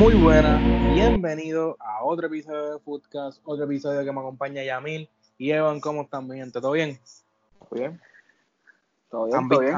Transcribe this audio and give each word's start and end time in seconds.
Muy 0.00 0.14
buenas, 0.14 0.58
bienvenido 0.94 1.76
a 1.78 2.02
otro 2.02 2.26
episodio 2.28 2.72
de 2.72 2.78
Foodcast, 2.78 3.42
otro 3.44 3.66
episodio 3.66 4.02
que 4.02 4.10
me 4.10 4.20
acompaña 4.20 4.64
Yamil 4.64 5.10
y 5.36 5.50
Evan, 5.50 5.78
¿cómo 5.78 6.00
están, 6.00 6.26
mi 6.26 6.38
gente? 6.38 6.58
¿Todo 6.58 6.72
bien? 6.72 6.98
¿Todo 7.68 7.78
bien? 7.78 8.00
¿Todo 9.10 9.26
bien? 9.26 9.48
¿Todo 9.50 9.60
bien? 9.60 9.76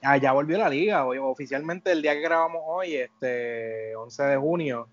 Ah, 0.00 0.16
ya 0.16 0.30
volvió 0.30 0.58
la 0.58 0.68
liga, 0.68 1.04
hoy, 1.04 1.18
oficialmente 1.18 1.90
el 1.90 2.02
día 2.02 2.12
que 2.12 2.20
grabamos 2.20 2.62
hoy, 2.66 2.94
este 2.94 3.96
11 3.96 4.22
de 4.22 4.36
junio, 4.36 4.88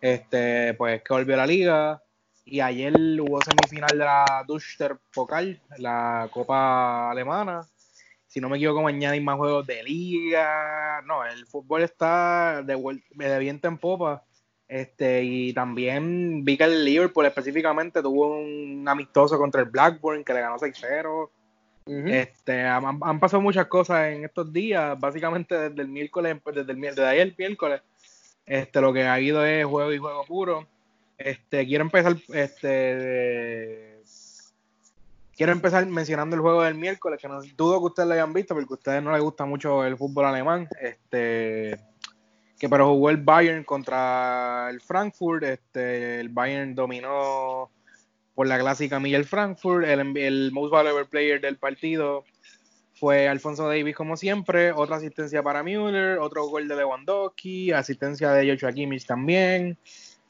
este, 0.00 0.74
pues 0.74 1.04
que 1.04 1.14
volvió 1.14 1.36
la 1.36 1.46
liga 1.46 2.02
y 2.44 2.58
ayer 2.58 2.92
hubo 3.20 3.40
semifinal 3.42 3.96
de 3.96 4.04
la 4.04 4.44
Duster 4.44 4.98
Pokal, 5.14 5.62
la 5.78 6.28
Copa 6.32 7.12
Alemana, 7.12 7.64
si 8.30 8.40
no 8.40 8.48
me 8.48 8.58
equivoco, 8.58 8.80
mañana 8.80 9.14
hay 9.14 9.20
más 9.20 9.36
juegos 9.36 9.66
de 9.66 9.82
liga. 9.82 11.02
No, 11.04 11.24
el 11.24 11.46
fútbol 11.46 11.82
está 11.82 12.62
de, 12.62 12.78
de 13.10 13.38
viento 13.40 13.66
en 13.66 13.76
popa. 13.76 14.24
Este, 14.68 15.24
y 15.24 15.52
también 15.52 16.44
vi 16.44 16.56
que 16.56 16.62
el 16.62 16.84
Liverpool 16.84 17.26
específicamente 17.26 18.00
tuvo 18.00 18.38
un 18.38 18.84
amistoso 18.86 19.36
contra 19.36 19.62
el 19.62 19.68
Blackburn 19.68 20.22
que 20.22 20.32
le 20.32 20.42
ganó 20.42 20.58
6-0. 20.58 21.28
este, 22.06 22.62
han, 22.62 23.18
pasado 23.18 23.42
muchas 23.42 23.66
cosas 23.66 24.12
en 24.12 24.24
estos 24.24 24.52
días, 24.52 24.96
básicamente 25.00 25.58
desde 25.58 25.82
el 25.82 25.88
miércoles, 25.88 26.36
desde, 26.54 26.70
el, 26.70 26.80
desde 26.80 27.04
ayer 27.04 27.22
el 27.22 27.34
miércoles, 27.36 27.82
este, 28.46 28.80
lo 28.80 28.92
que 28.92 29.02
ha 29.02 29.14
habido 29.14 29.44
es 29.44 29.66
juego 29.66 29.92
y 29.92 29.98
juego 29.98 30.24
puro. 30.24 30.68
Este, 31.18 31.66
quiero 31.66 31.82
empezar 31.82 32.16
este, 32.32 33.89
quiero 35.36 35.52
empezar 35.52 35.86
mencionando 35.86 36.36
el 36.36 36.42
juego 36.42 36.62
del 36.62 36.74
miércoles, 36.74 37.20
que 37.20 37.28
no 37.28 37.40
dudo 37.56 37.80
que 37.80 37.86
ustedes 37.86 38.08
lo 38.08 38.14
hayan 38.14 38.32
visto, 38.32 38.54
porque 38.54 38.72
a 38.72 38.74
ustedes 38.74 39.02
no 39.02 39.12
les 39.12 39.22
gusta 39.22 39.44
mucho 39.44 39.84
el 39.84 39.96
fútbol 39.96 40.26
alemán. 40.26 40.68
Este, 40.80 41.78
que 42.58 42.68
pero 42.68 42.88
jugó 42.88 43.10
el 43.10 43.16
Bayern 43.16 43.64
contra 43.64 44.68
el 44.70 44.80
Frankfurt. 44.80 45.42
Este, 45.44 46.20
el 46.20 46.28
Bayern 46.28 46.74
dominó 46.74 47.70
por 48.34 48.46
la 48.46 48.58
clásica 48.58 49.00
Miguel 49.00 49.24
Frankfurt. 49.24 49.86
El, 49.86 50.16
el 50.16 50.52
most 50.52 50.70
valuable 50.70 51.06
player 51.06 51.40
del 51.40 51.56
partido 51.56 52.24
fue 53.00 53.28
Alfonso 53.28 53.66
Davis, 53.66 53.96
como 53.96 54.14
siempre. 54.18 54.72
Otra 54.72 54.96
asistencia 54.96 55.42
para 55.42 55.62
Müller, 55.62 56.18
otro 56.18 56.46
gol 56.48 56.68
de 56.68 56.76
Lewandowski, 56.76 57.72
asistencia 57.72 58.30
de 58.32 58.50
Joshua 58.50 58.72
Kimmich 58.72 59.06
también. 59.06 59.78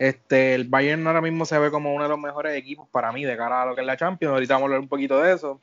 Este, 0.01 0.55
el 0.55 0.67
Bayern 0.67 1.07
ahora 1.07 1.21
mismo 1.21 1.45
se 1.45 1.59
ve 1.59 1.71
como 1.71 1.95
uno 1.95 2.05
de 2.05 2.09
los 2.09 2.19
mejores 2.19 2.57
equipos 2.57 2.89
para 2.89 3.13
mí 3.13 3.23
de 3.23 3.37
cara 3.37 3.61
a 3.61 3.67
lo 3.67 3.75
que 3.75 3.83
es 3.83 3.87
la 3.87 3.99
Champions. 3.99 4.33
Ahorita 4.33 4.55
vamos 4.55 4.65
a 4.65 4.67
hablar 4.69 4.81
un 4.81 4.89
poquito 4.89 5.21
de 5.21 5.35
eso. 5.35 5.61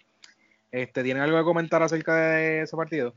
Este, 0.70 1.02
¿Tienen 1.02 1.24
algo 1.24 1.40
que 1.40 1.44
comentar 1.44 1.82
acerca 1.82 2.16
de 2.16 2.62
ese 2.62 2.78
partido? 2.78 3.16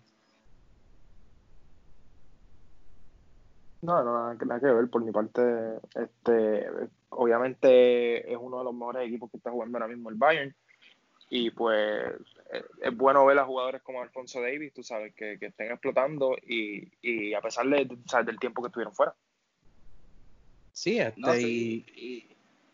No, 3.83 4.03
no, 4.03 4.33
nada 4.33 4.61
que 4.61 4.67
ver 4.67 4.89
por 4.89 5.05
mi 5.05 5.13
parte. 5.13 5.43
Este, 5.95 6.67
obviamente 7.11 8.33
es 8.33 8.39
uno 8.41 8.61
de 8.61 8.65
los 8.65 8.73
mejores 8.73 9.07
equipos 9.07 9.31
que 9.31 9.37
está 9.37 9.51
jugando 9.51 9.77
ahora 9.77 9.89
mismo 9.89 10.09
el 10.09 10.17
Bayern. 10.17 10.55
Y 11.29 11.51
pues 11.51 12.15
es 12.81 12.97
bueno 12.97 13.27
ver 13.27 13.39
a 13.39 13.45
jugadores 13.45 13.83
como 13.83 14.01
Alfonso 14.01 14.41
Davis, 14.41 14.73
tú 14.73 14.83
sabes, 14.83 15.15
que, 15.15 15.35
estén 15.39 15.71
explotando 15.71 16.35
y, 16.43 17.35
a 17.35 17.43
pesar 17.43 17.67
de, 17.67 17.95
del 18.25 18.39
tiempo 18.39 18.63
que 18.63 18.69
estuvieron 18.69 18.95
fuera. 18.95 19.15
Sí, 20.73 20.99
este, 20.99 21.43
y, 21.43 22.27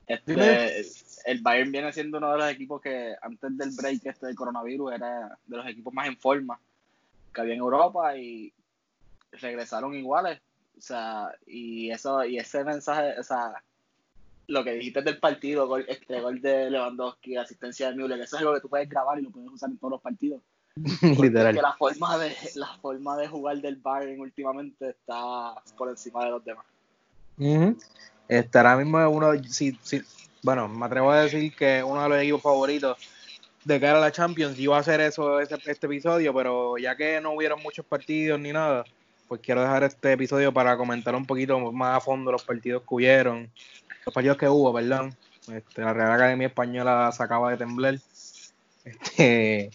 este, 0.06 0.82
el 1.24 1.40
Bayern 1.42 1.72
viene 1.72 1.92
siendo 1.92 2.18
uno 2.18 2.32
de 2.32 2.38
los 2.38 2.50
equipos 2.50 2.80
que 2.80 3.14
antes 3.20 3.56
del 3.56 3.70
break 3.70 4.06
este 4.06 4.26
del 4.26 4.36
coronavirus 4.36 4.92
era 4.92 5.38
de 5.46 5.56
los 5.56 5.66
equipos 5.66 5.92
más 5.92 6.06
en 6.06 6.16
forma 6.16 6.60
que 7.34 7.40
había 7.40 7.54
en 7.54 7.60
Europa 7.60 8.16
y 8.16 8.52
regresaron 9.32 9.94
iguales. 9.94 10.40
O 10.78 10.80
sea, 10.80 11.32
y 11.46 11.90
eso, 11.90 12.24
y 12.24 12.38
ese 12.38 12.62
mensaje, 12.62 13.18
o 13.18 13.22
sea, 13.22 13.62
lo 14.46 14.62
que 14.62 14.72
dijiste 14.72 15.02
del 15.02 15.18
partido, 15.18 15.66
gol, 15.66 15.84
este 15.88 16.20
gol 16.20 16.40
de 16.40 16.70
Lewandowski, 16.70 17.36
asistencia 17.36 17.90
de 17.90 17.96
Müller, 17.96 18.20
eso 18.20 18.36
es 18.36 18.42
algo 18.42 18.54
que 18.54 18.60
tú 18.60 18.68
puedes 18.68 18.88
grabar 18.88 19.18
y 19.18 19.22
lo 19.22 19.30
puedes 19.30 19.50
usar 19.50 19.70
en 19.70 19.78
todos 19.78 19.92
los 19.92 20.00
partidos. 20.00 20.40
Literal. 21.02 21.54
la 21.54 21.72
forma 21.72 22.18
de, 22.18 22.36
la 22.54 22.76
forma 22.78 23.16
de 23.16 23.28
jugar 23.28 23.60
del 23.62 23.76
Bayern 23.76 24.20
últimamente 24.20 24.90
está 24.90 25.54
por 25.76 25.88
encima 25.88 26.24
de 26.24 26.30
los 26.30 26.44
demás. 26.44 26.66
Ahora 27.38 28.76
mismo 28.76 29.08
uno, 29.10 29.32
si, 29.44 29.78
si, 29.82 30.02
bueno, 30.42 30.68
me 30.68 30.86
atrevo 30.86 31.10
a 31.10 31.22
decir 31.22 31.54
que 31.54 31.82
uno 31.82 32.02
de 32.02 32.08
los 32.08 32.18
equipos 32.18 32.42
favoritos 32.42 32.96
de 33.64 33.80
cara 33.80 33.98
a 33.98 34.00
la 34.00 34.12
Champions 34.12 34.58
iba 34.58 34.76
a 34.76 34.80
hacer 34.80 35.00
eso 35.00 35.40
este, 35.40 35.56
este 35.66 35.86
episodio, 35.86 36.32
pero 36.32 36.78
ya 36.78 36.96
que 36.96 37.20
no 37.20 37.32
hubieron 37.32 37.60
muchos 37.62 37.84
partidos 37.84 38.38
ni 38.38 38.52
nada, 38.52 38.84
pues 39.26 39.40
quiero 39.40 39.60
dejar 39.60 39.82
este 39.82 40.12
episodio 40.12 40.52
para 40.52 40.76
comentar 40.76 41.16
un 41.16 41.26
poquito 41.26 41.58
más 41.72 41.96
a 41.96 42.00
fondo 42.00 42.30
los 42.30 42.44
partidos 42.44 42.82
que 42.82 42.94
hubieron, 42.94 43.50
los 44.04 44.14
partidos 44.14 44.36
que 44.36 44.48
hubo, 44.48 44.72
perdón. 44.72 45.16
Este, 45.52 45.82
la 45.82 45.92
Real 45.92 46.12
Academia 46.12 46.46
Española 46.46 47.10
se 47.12 47.22
acaba 47.22 47.50
de 47.50 47.56
temblar. 47.56 47.98
Este, 48.86 49.72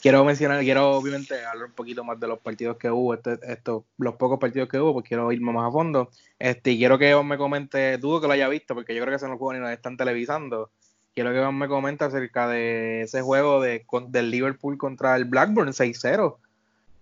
quiero 0.00 0.24
mencionar, 0.24 0.60
quiero 0.60 0.90
obviamente 0.90 1.44
hablar 1.44 1.66
un 1.66 1.72
poquito 1.72 2.04
más 2.04 2.18
de 2.18 2.28
los 2.28 2.38
partidos 2.38 2.76
que 2.76 2.90
hubo, 2.90 3.14
este, 3.14 3.38
estos, 3.42 3.84
los 3.98 4.14
pocos 4.16 4.38
partidos 4.38 4.68
que 4.68 4.78
hubo, 4.78 4.92
pues 4.92 5.06
quiero 5.06 5.30
irme 5.32 5.52
más 5.52 5.68
a 5.68 5.72
fondo. 5.72 6.10
Este, 6.38 6.72
y 6.72 6.78
quiero 6.78 6.98
que 6.98 7.10
Iván 7.10 7.26
me 7.26 7.38
comente, 7.38 7.98
dudo 7.98 8.20
que 8.20 8.26
lo 8.26 8.32
haya 8.32 8.48
visto, 8.48 8.74
porque 8.74 8.94
yo 8.94 9.02
creo 9.02 9.14
que 9.14 9.18
se 9.18 9.28
no 9.28 9.38
juego 9.38 9.54
ni 9.54 9.60
lo 9.60 9.68
están 9.68 9.96
televisando. 9.96 10.70
Quiero 11.14 11.30
que 11.30 11.38
Iván 11.38 11.58
me 11.58 11.68
comente 11.68 12.04
acerca 12.04 12.48
de 12.48 13.02
ese 13.02 13.22
juego 13.22 13.60
de, 13.60 13.84
del 14.08 14.30
Liverpool 14.30 14.78
contra 14.78 15.16
el 15.16 15.24
Blackburn 15.24 15.72
6-0. 15.72 16.36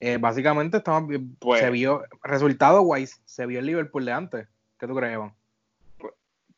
Eh, 0.00 0.16
básicamente 0.18 0.78
estaba, 0.78 1.06
pues, 1.38 1.60
se 1.60 1.70
vio, 1.70 2.02
resultado 2.22 2.82
wise, 2.82 3.16
se 3.24 3.46
vio 3.46 3.60
el 3.60 3.66
Liverpool 3.66 4.04
de 4.04 4.12
antes. 4.12 4.48
¿Qué 4.78 4.86
tú 4.86 4.94
crees, 4.94 5.14
Iván? 5.14 5.32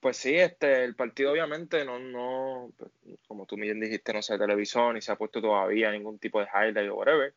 Pues 0.02 0.16
sí, 0.16 0.34
este, 0.34 0.82
el 0.82 0.96
partido 0.96 1.30
obviamente 1.30 1.84
no, 1.84 2.00
no, 2.00 2.72
como 3.28 3.46
tú 3.46 3.54
bien 3.54 3.78
dijiste, 3.78 4.12
no 4.12 4.20
se 4.20 4.36
televisó 4.36 4.92
ni 4.92 5.00
se 5.00 5.12
ha 5.12 5.16
puesto 5.16 5.40
todavía 5.40 5.92
ningún 5.92 6.18
tipo 6.18 6.40
de 6.40 6.48
highlight 6.52 6.90
o 6.90 6.96
whatever. 6.96 7.32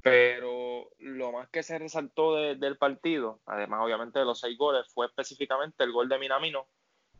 Pero 0.00 0.88
lo 1.00 1.32
más 1.32 1.50
que 1.50 1.62
se 1.62 1.78
resaltó 1.78 2.34
del 2.36 2.78
partido, 2.78 3.40
además 3.44 3.80
obviamente 3.84 4.20
de 4.20 4.24
los 4.24 4.40
seis 4.40 4.56
goles, 4.56 4.90
fue 4.90 5.04
específicamente 5.04 5.84
el 5.84 5.92
gol 5.92 6.08
de 6.08 6.18
Minamino 6.18 6.66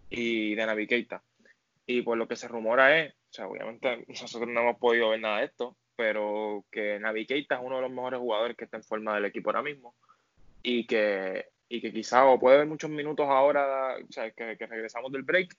y 0.09 0.54
de 0.54 0.65
Navi. 0.65 0.88
Y 1.84 2.00
por 2.00 2.16
lo 2.16 2.27
que 2.27 2.37
se 2.37 2.48
rumora 2.48 2.98
es, 2.98 3.12
o 3.12 3.32
sea, 3.32 3.47
obviamente 3.47 4.06
nosotros 4.09 4.48
no 4.48 4.60
hemos 4.62 4.78
podido 4.78 5.10
ver 5.10 5.21
nada 5.21 5.41
de 5.41 5.44
esto, 5.44 5.77
pero 5.97 6.65
que 6.72 6.98
Navi 6.98 7.27
es 7.28 7.47
uno 7.60 7.77
de 7.77 7.82
los 7.82 7.91
mejores 7.91 8.21
jugadores 8.21 8.56
que 8.56 8.65
está 8.65 8.78
en 8.78 8.84
forma 8.84 9.16
del 9.16 9.27
equipo 9.27 9.50
ahora 9.50 9.62
mismo 9.62 9.94
y 10.62 10.87
que 10.87 11.50
y 11.69 11.81
que 11.81 11.93
quizá 11.93 12.25
o 12.25 12.39
puede 12.39 12.56
haber 12.56 12.69
muchos 12.69 12.91
minutos 12.91 13.27
ahora, 13.29 13.97
que, 14.37 14.67
regresamos 14.67 15.12
del 15.12 15.23
break, 15.23 15.55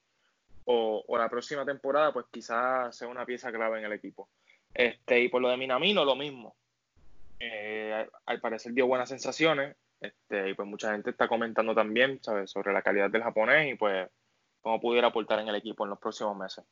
o, 0.65 1.03
la 1.17 1.29
próxima 1.29 1.65
temporada, 1.65 2.13
pues 2.13 2.27
quizás 2.31 2.95
sea 2.95 3.07
una 3.07 3.25
pieza 3.25 3.51
clave 3.51 3.79
en 3.79 3.85
el 3.85 3.93
equipo. 3.93 4.29
Este, 4.73 5.21
y 5.21 5.29
por 5.29 5.41
lo 5.41 5.49
de 5.49 5.57
Minamino, 5.57 6.05
lo 6.05 6.15
mismo. 6.15 6.55
Eh, 7.39 8.07
al 8.25 8.39
parecer 8.39 8.73
dio 8.73 8.85
buenas 8.85 9.09
sensaciones, 9.09 9.75
este, 9.99 10.49
y 10.49 10.53
pues 10.53 10.67
mucha 10.67 10.91
gente 10.91 11.09
está 11.09 11.27
comentando 11.27 11.73
también, 11.73 12.19
¿sabes?, 12.21 12.51
sobre 12.51 12.71
la 12.73 12.81
calidad 12.81 13.09
del 13.09 13.23
japonés 13.23 13.73
y 13.73 13.75
pues 13.75 14.09
cómo 14.61 14.79
pudiera 14.79 15.07
aportar 15.07 15.39
en 15.39 15.47
el 15.47 15.55
equipo 15.55 15.85
en 15.85 15.91
los 15.91 15.99
próximos 15.99 16.37
meses. 16.37 16.63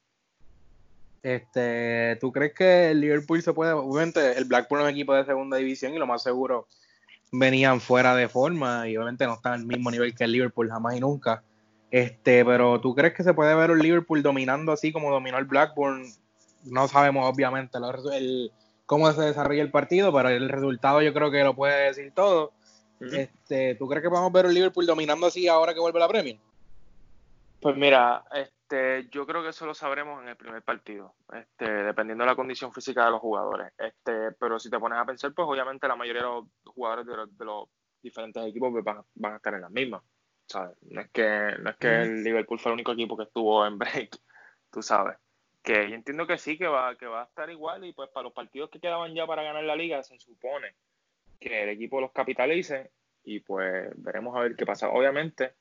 Este, 1.23 2.17
¿tú 2.21 2.31
crees 2.31 2.53
que 2.53 2.91
el 2.91 3.01
Liverpool 3.01 3.41
se 3.41 3.53
puede, 3.53 3.71
obviamente 3.71 4.37
el 4.37 4.45
Blackburn 4.45 4.81
es 4.81 4.85
un 4.85 4.93
equipo 4.93 5.13
de 5.15 5.25
segunda 5.25 5.57
división 5.57 5.93
y 5.93 5.97
lo 5.97 6.05
más 6.05 6.23
seguro 6.23 6.67
venían 7.31 7.81
fuera 7.81 8.15
de 8.15 8.29
forma 8.29 8.87
y 8.87 8.97
obviamente 8.97 9.25
no 9.25 9.33
están 9.33 9.53
al 9.53 9.65
mismo 9.65 9.91
nivel 9.91 10.15
que 10.15 10.23
el 10.23 10.31
Liverpool 10.31 10.69
jamás 10.69 10.95
y 10.95 10.99
nunca. 10.99 11.43
Este, 11.91 12.43
pero 12.43 12.81
¿tú 12.81 12.93
crees 12.95 13.13
que 13.13 13.23
se 13.23 13.33
puede 13.33 13.55
ver 13.55 13.71
un 13.71 13.79
Liverpool 13.79 14.21
dominando 14.21 14.71
así 14.71 14.91
como 14.91 15.11
dominó 15.11 15.37
el 15.37 15.45
Blackburn? 15.45 16.05
No 16.65 16.87
sabemos 16.87 17.29
obviamente 17.31 17.77
el, 18.13 18.51
cómo 18.85 19.11
se 19.11 19.21
desarrolla 19.21 19.61
el 19.61 19.71
partido, 19.71 20.13
pero 20.13 20.29
el 20.29 20.49
resultado 20.49 21.01
yo 21.01 21.13
creo 21.13 21.31
que 21.31 21.43
lo 21.43 21.55
puede 21.55 21.85
decir 21.85 22.11
todo. 22.13 22.51
Este, 22.99 23.75
¿Tú 23.75 23.87
crees 23.87 24.01
que 24.01 24.15
a 24.15 24.29
ver 24.29 24.45
un 24.47 24.53
Liverpool 24.53 24.85
dominando 24.85 25.27
así 25.27 25.47
ahora 25.47 25.73
que 25.73 25.79
vuelve 25.79 25.99
la 25.99 26.07
Premier? 26.07 26.37
Pues 27.61 27.77
mira, 27.77 28.23
este, 28.33 28.56
yo 29.09 29.25
creo 29.25 29.43
que 29.43 29.49
eso 29.49 29.65
lo 29.65 29.73
sabremos 29.73 30.21
en 30.21 30.29
el 30.29 30.35
primer 30.35 30.61
partido, 30.61 31.15
este, 31.33 31.71
dependiendo 31.71 32.23
de 32.23 32.29
la 32.29 32.35
condición 32.35 32.73
física 32.73 33.05
de 33.05 33.11
los 33.11 33.21
jugadores. 33.21 33.71
Este, 33.77 34.31
pero 34.33 34.59
si 34.59 34.69
te 34.69 34.79
pones 34.79 34.99
a 34.99 35.05
pensar, 35.05 35.33
pues 35.33 35.47
obviamente 35.47 35.87
la 35.87 35.95
mayoría 35.95 36.23
de 36.23 36.27
los 36.27 36.45
jugadores 36.65 37.05
de 37.05 37.45
los, 37.45 37.69
diferentes 38.01 38.45
equipos 38.45 38.71
pues, 38.71 38.83
van, 38.83 39.33
a 39.33 39.35
estar 39.37 39.53
en 39.53 39.61
las 39.61 39.71
mismas. 39.71 40.01
No 40.89 41.01
es 41.01 41.09
que, 41.09 41.55
no 41.59 41.69
es 41.69 41.77
que 41.77 42.01
el 42.01 42.23
Liverpool 42.23 42.59
fue 42.59 42.71
el 42.71 42.75
único 42.75 42.93
equipo 42.93 43.17
que 43.17 43.23
estuvo 43.23 43.65
en 43.65 43.77
break, 43.77 44.17
tú 44.71 44.81
sabes. 44.81 45.17
Que 45.61 45.89
yo 45.89 45.95
entiendo 45.95 46.25
que 46.25 46.37
sí, 46.37 46.57
que 46.57 46.67
va, 46.67 46.95
que 46.95 47.05
va 47.05 47.23
a 47.23 47.25
estar 47.25 47.49
igual 47.49 47.83
y 47.85 47.93
pues 47.93 48.09
para 48.09 48.25
los 48.25 48.33
partidos 48.33 48.69
que 48.69 48.79
quedaban 48.79 49.13
ya 49.13 49.25
para 49.25 49.43
ganar 49.43 49.63
la 49.63 49.75
liga 49.75 50.01
se 50.03 50.17
supone 50.19 50.75
que 51.39 51.63
el 51.63 51.69
equipo 51.69 51.99
los 51.99 52.11
capitalice 52.11 52.91
y 53.23 53.41
pues 53.41 53.91
veremos 53.97 54.35
a 54.35 54.41
ver 54.41 54.55
qué 54.55 54.65
pasa. 54.65 54.89
Obviamente, 54.89 55.55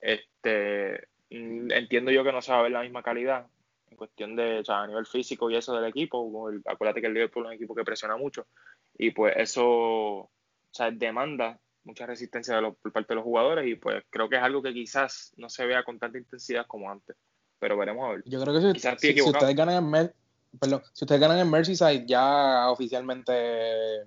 este 0.00 1.08
Mm, 1.13 1.13
entiendo 1.30 2.10
yo 2.10 2.24
que 2.24 2.32
no 2.32 2.42
se 2.42 2.52
va 2.52 2.60
a 2.60 2.62
ver 2.62 2.72
la 2.72 2.82
misma 2.82 3.02
calidad 3.02 3.46
en 3.90 3.96
cuestión 3.96 4.36
de, 4.36 4.60
o 4.60 4.64
sea, 4.64 4.82
a 4.82 4.86
nivel 4.86 5.06
físico 5.06 5.50
y 5.50 5.56
eso 5.56 5.74
del 5.74 5.88
equipo. 5.88 6.50
acuérdate 6.66 7.00
que 7.00 7.06
el 7.06 7.14
Liverpool 7.14 7.44
es 7.44 7.48
un 7.48 7.54
equipo 7.54 7.74
que 7.74 7.84
presiona 7.84 8.16
mucho 8.16 8.46
y 8.96 9.10
pues 9.10 9.34
eso, 9.36 9.64
o 9.64 10.30
sea, 10.70 10.90
demanda 10.90 11.58
mucha 11.84 12.06
resistencia 12.06 12.56
de 12.56 12.72
por 12.72 12.92
parte 12.92 13.08
de 13.08 13.16
los 13.16 13.24
jugadores 13.24 13.66
y 13.66 13.74
pues 13.76 14.02
creo 14.10 14.28
que 14.28 14.36
es 14.36 14.42
algo 14.42 14.62
que 14.62 14.72
quizás 14.72 15.32
no 15.36 15.48
se 15.48 15.66
vea 15.66 15.84
con 15.84 15.98
tanta 15.98 16.18
intensidad 16.18 16.66
como 16.66 16.90
antes. 16.90 17.16
Pero 17.58 17.76
veremos 17.76 18.04
a 18.04 18.12
ver. 18.14 18.22
Yo 18.26 18.42
creo 18.42 18.54
que 18.54 18.78
si, 18.78 19.12
si, 19.12 19.22
ustedes 19.22 19.54
ganan 19.54 19.76
en 19.76 19.90
perdón, 20.58 20.82
si 20.92 21.04
ustedes 21.04 21.20
ganan 21.20 21.38
en 21.38 21.50
Merseyside 21.50 22.06
ya 22.06 22.68
oficialmente 22.70 23.32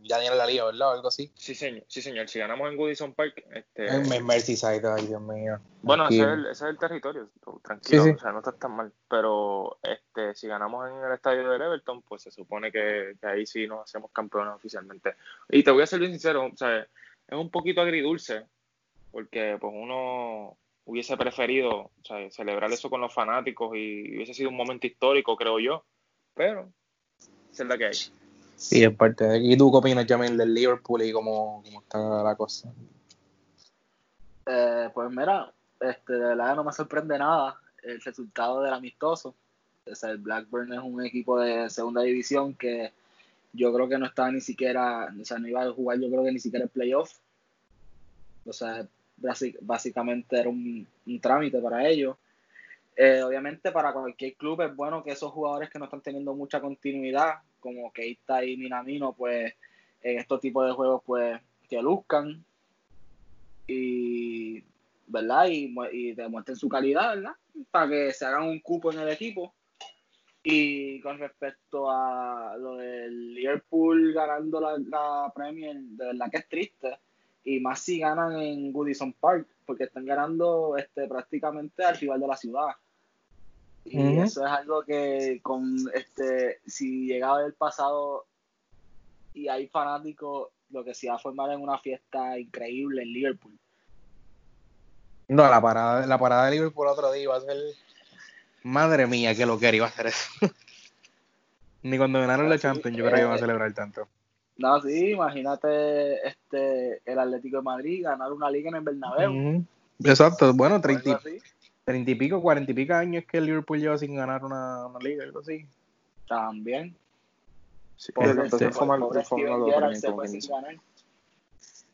ya 0.03 0.19
tienen 0.19 0.37
la 0.37 0.45
liga, 0.45 0.65
¿verdad? 0.65 0.89
O 0.89 0.91
algo 0.91 1.07
así. 1.07 1.31
Sí, 1.35 1.55
señor, 1.55 1.83
sí, 1.87 2.01
señor. 2.01 2.27
Si 2.29 2.39
ganamos 2.39 2.69
en 2.69 2.77
Goodison 2.77 3.13
Park, 3.13 3.43
este... 3.51 3.87
En 3.87 4.25
Merseyside, 4.25 4.87
ay 4.87 5.07
Dios 5.07 5.21
mío. 5.21 5.59
Bueno, 5.81 6.07
ese 6.07 6.21
es, 6.21 6.27
el, 6.27 6.45
ese 6.45 6.65
es, 6.65 6.69
el, 6.69 6.77
territorio, 6.77 7.29
tranquilo, 7.63 8.15
o 8.15 8.19
sea, 8.19 8.31
no 8.31 8.39
está 8.39 8.51
tan 8.51 8.75
mal. 8.75 8.91
Pero 9.09 9.77
este, 9.83 10.35
si 10.35 10.47
ganamos 10.47 10.89
en 10.89 10.97
el 10.97 11.13
estadio 11.13 11.49
del 11.49 11.61
Everton, 11.61 12.01
pues 12.01 12.23
se 12.23 12.31
supone 12.31 12.71
que, 12.71 13.15
que 13.19 13.27
ahí 13.27 13.45
sí 13.45 13.67
nos 13.67 13.83
hacemos 13.83 14.11
campeones 14.11 14.55
oficialmente. 14.55 15.15
Y 15.49 15.63
te 15.63 15.71
voy 15.71 15.83
a 15.83 15.87
ser 15.87 15.99
bien 15.99 16.11
sincero, 16.11 16.45
o 16.45 16.57
sea, 16.57 16.79
es 16.79 17.37
un 17.37 17.49
poquito 17.49 17.81
agridulce, 17.81 18.45
porque 19.11 19.57
pues 19.59 19.73
uno 19.75 20.57
hubiese 20.85 21.17
preferido 21.17 21.69
o 21.69 21.91
sea, 22.03 22.29
celebrar 22.31 22.71
eso 22.71 22.89
con 22.89 23.01
los 23.01 23.13
fanáticos 23.13 23.75
y 23.75 24.15
hubiese 24.15 24.33
sido 24.33 24.49
un 24.49 24.55
momento 24.55 24.87
histórico, 24.87 25.35
creo 25.35 25.59
yo, 25.59 25.83
pero 26.37 26.71
es 27.51 27.59
la 27.59 27.77
que 27.77 27.85
hay. 27.85 27.93
Sí, 28.55 28.83
es 28.83 28.95
parte 28.95 29.25
de 29.25 29.39
¿Y 29.39 29.57
tú 29.57 29.71
qué 29.71 29.77
opinas, 29.77 30.05
Jamil, 30.07 30.37
del 30.37 30.53
Liverpool 30.53 31.01
y 31.03 31.11
cómo, 31.11 31.61
cómo 31.65 31.81
está 31.81 32.23
la 32.23 32.35
cosa? 32.35 32.71
Eh, 34.45 34.89
pues 34.93 35.09
mira, 35.11 35.51
este, 35.79 36.13
de 36.13 36.19
verdad 36.19 36.55
no 36.55 36.63
me 36.63 36.71
sorprende 36.71 37.17
nada 37.17 37.59
el 37.83 38.01
resultado 38.01 38.61
del 38.61 38.73
amistoso. 38.73 39.35
O 39.85 39.95
sea, 39.95 40.11
el 40.11 40.17
Blackburn 40.17 40.73
es 40.73 40.79
un 40.79 41.03
equipo 41.05 41.39
de 41.39 41.69
segunda 41.69 42.01
división 42.01 42.53
que 42.53 42.91
yo 43.53 43.73
creo 43.73 43.87
que 43.87 43.97
no 43.97 44.05
estaba 44.05 44.31
ni 44.31 44.41
siquiera, 44.41 45.13
o 45.19 45.25
sea, 45.25 45.37
no 45.39 45.47
iba 45.47 45.63
a 45.63 45.71
jugar 45.71 45.99
yo 45.99 46.09
creo 46.09 46.23
que 46.23 46.31
ni 46.31 46.39
siquiera 46.39 46.65
el 46.65 46.69
playoff. 46.69 47.13
O 48.45 48.53
sea, 48.53 48.87
básicamente 49.61 50.39
era 50.39 50.49
un, 50.49 50.87
un 51.05 51.19
trámite 51.19 51.59
para 51.59 51.87
ellos. 51.87 52.17
Eh, 52.99 53.21
obviamente 53.21 53.71
para 53.71 53.93
cualquier 53.93 54.33
club 54.33 54.59
es 54.61 54.75
bueno 54.75 55.03
que 55.03 55.11
esos 55.11 55.31
jugadores 55.31 55.69
que 55.69 55.77
no 55.77 55.85
están 55.85 56.01
teniendo 56.01 56.33
mucha 56.33 56.59
continuidad, 56.59 57.35
como 57.59 57.93
Keita 57.93 58.43
y 58.43 58.57
Minamino, 58.57 59.13
pues 59.13 59.53
en 60.01 60.17
estos 60.17 60.41
tipos 60.41 60.65
de 60.65 60.73
juegos 60.73 61.03
pues 61.05 61.39
que 61.69 61.79
luzcan 61.79 62.43
y 63.67 64.63
verdad 65.05 65.45
y, 65.47 65.75
y 65.91 66.13
demuestren 66.13 66.57
su 66.57 66.67
calidad, 66.67 67.15
¿verdad? 67.15 67.33
Para 67.69 67.89
que 67.89 68.13
se 68.13 68.25
hagan 68.25 68.47
un 68.47 68.59
cupo 68.61 68.91
en 68.91 68.99
el 68.99 69.09
equipo. 69.09 69.53
Y 70.43 70.99
con 71.01 71.19
respecto 71.19 71.91
a 71.91 72.55
lo 72.57 72.77
del 72.77 73.35
Liverpool 73.35 74.13
ganando 74.13 74.59
la, 74.59 74.77
la 74.77 75.31
Premier, 75.35 75.75
de 75.75 76.05
verdad 76.05 76.31
que 76.31 76.37
es 76.37 76.49
triste. 76.49 76.97
Y 77.43 77.59
más 77.59 77.79
si 77.81 77.99
ganan 77.99 78.41
en 78.41 78.71
Goodison 78.71 79.13
Park, 79.13 79.47
porque 79.65 79.83
están 79.83 80.05
ganando 80.05 80.75
este, 80.77 81.07
prácticamente 81.07 81.83
al 81.83 81.97
rival 81.97 82.21
de 82.21 82.27
la 82.27 82.37
ciudad. 82.37 82.69
Y 83.89 84.17
eso 84.19 84.45
es 84.45 84.51
algo 84.51 84.83
que 84.83 85.39
con 85.41 85.77
este, 85.93 86.59
si 86.65 87.05
llegaba 87.05 87.41
del 87.41 87.53
pasado 87.53 88.25
y 89.33 89.47
hay 89.47 89.67
fanáticos, 89.67 90.49
lo 90.71 90.83
que 90.83 90.93
se 90.93 91.09
va 91.09 91.15
a 91.15 91.19
formar 91.19 91.51
en 91.51 91.61
una 91.61 91.77
fiesta 91.79 92.37
increíble 92.37 93.03
en 93.03 93.13
Liverpool. 93.13 93.57
No, 95.29 95.49
la 95.49 95.61
parada, 95.61 96.05
la 96.05 96.17
parada 96.17 96.45
de 96.45 96.51
Liverpool 96.51 96.87
otro 96.87 97.11
día 97.11 97.23
iba 97.23 97.35
a 97.37 97.41
ser 97.41 97.57
madre 98.63 99.07
mía 99.07 99.35
que 99.35 99.45
lo 99.45 99.57
que 99.59 99.75
iba 99.75 99.85
a 99.85 99.89
hacer 99.89 100.07
eso. 100.07 100.29
Ni 101.83 101.97
cuando 101.97 102.19
ganaron 102.19 102.49
la 102.49 102.59
Champions 102.59 102.97
yo 102.97 103.05
creo 103.05 103.15
que 103.15 103.21
iban 103.21 103.33
a 103.33 103.35
eh, 103.35 103.39
celebrar 103.39 103.73
tanto. 103.73 104.07
No, 104.57 104.81
sí, 104.81 105.11
imagínate 105.11 106.27
este 106.27 107.01
el 107.05 107.19
Atlético 107.19 107.57
de 107.57 107.63
Madrid 107.63 108.03
ganar 108.03 108.33
una 108.33 108.49
liga 108.49 108.69
en 108.69 108.75
el 108.75 108.81
Bernabéu. 108.81 109.65
Exacto, 110.03 110.53
bueno, 110.53 110.81
30, 110.81 111.21
treinta 111.87 112.11
y 112.11 112.15
pico, 112.15 112.41
cuarenta 112.41 112.69
y 112.69 112.75
pico 112.75 112.95
años 112.95 113.23
que 113.23 113.37
el 113.37 113.45
Liverpool 113.45 113.79
lleva 113.79 113.97
sin 113.97 114.13
ganar 114.13 114.43
una, 114.43 114.89
liga, 114.99 115.23
algo 115.23 115.39
así. 115.39 115.65
También. 116.27 116.93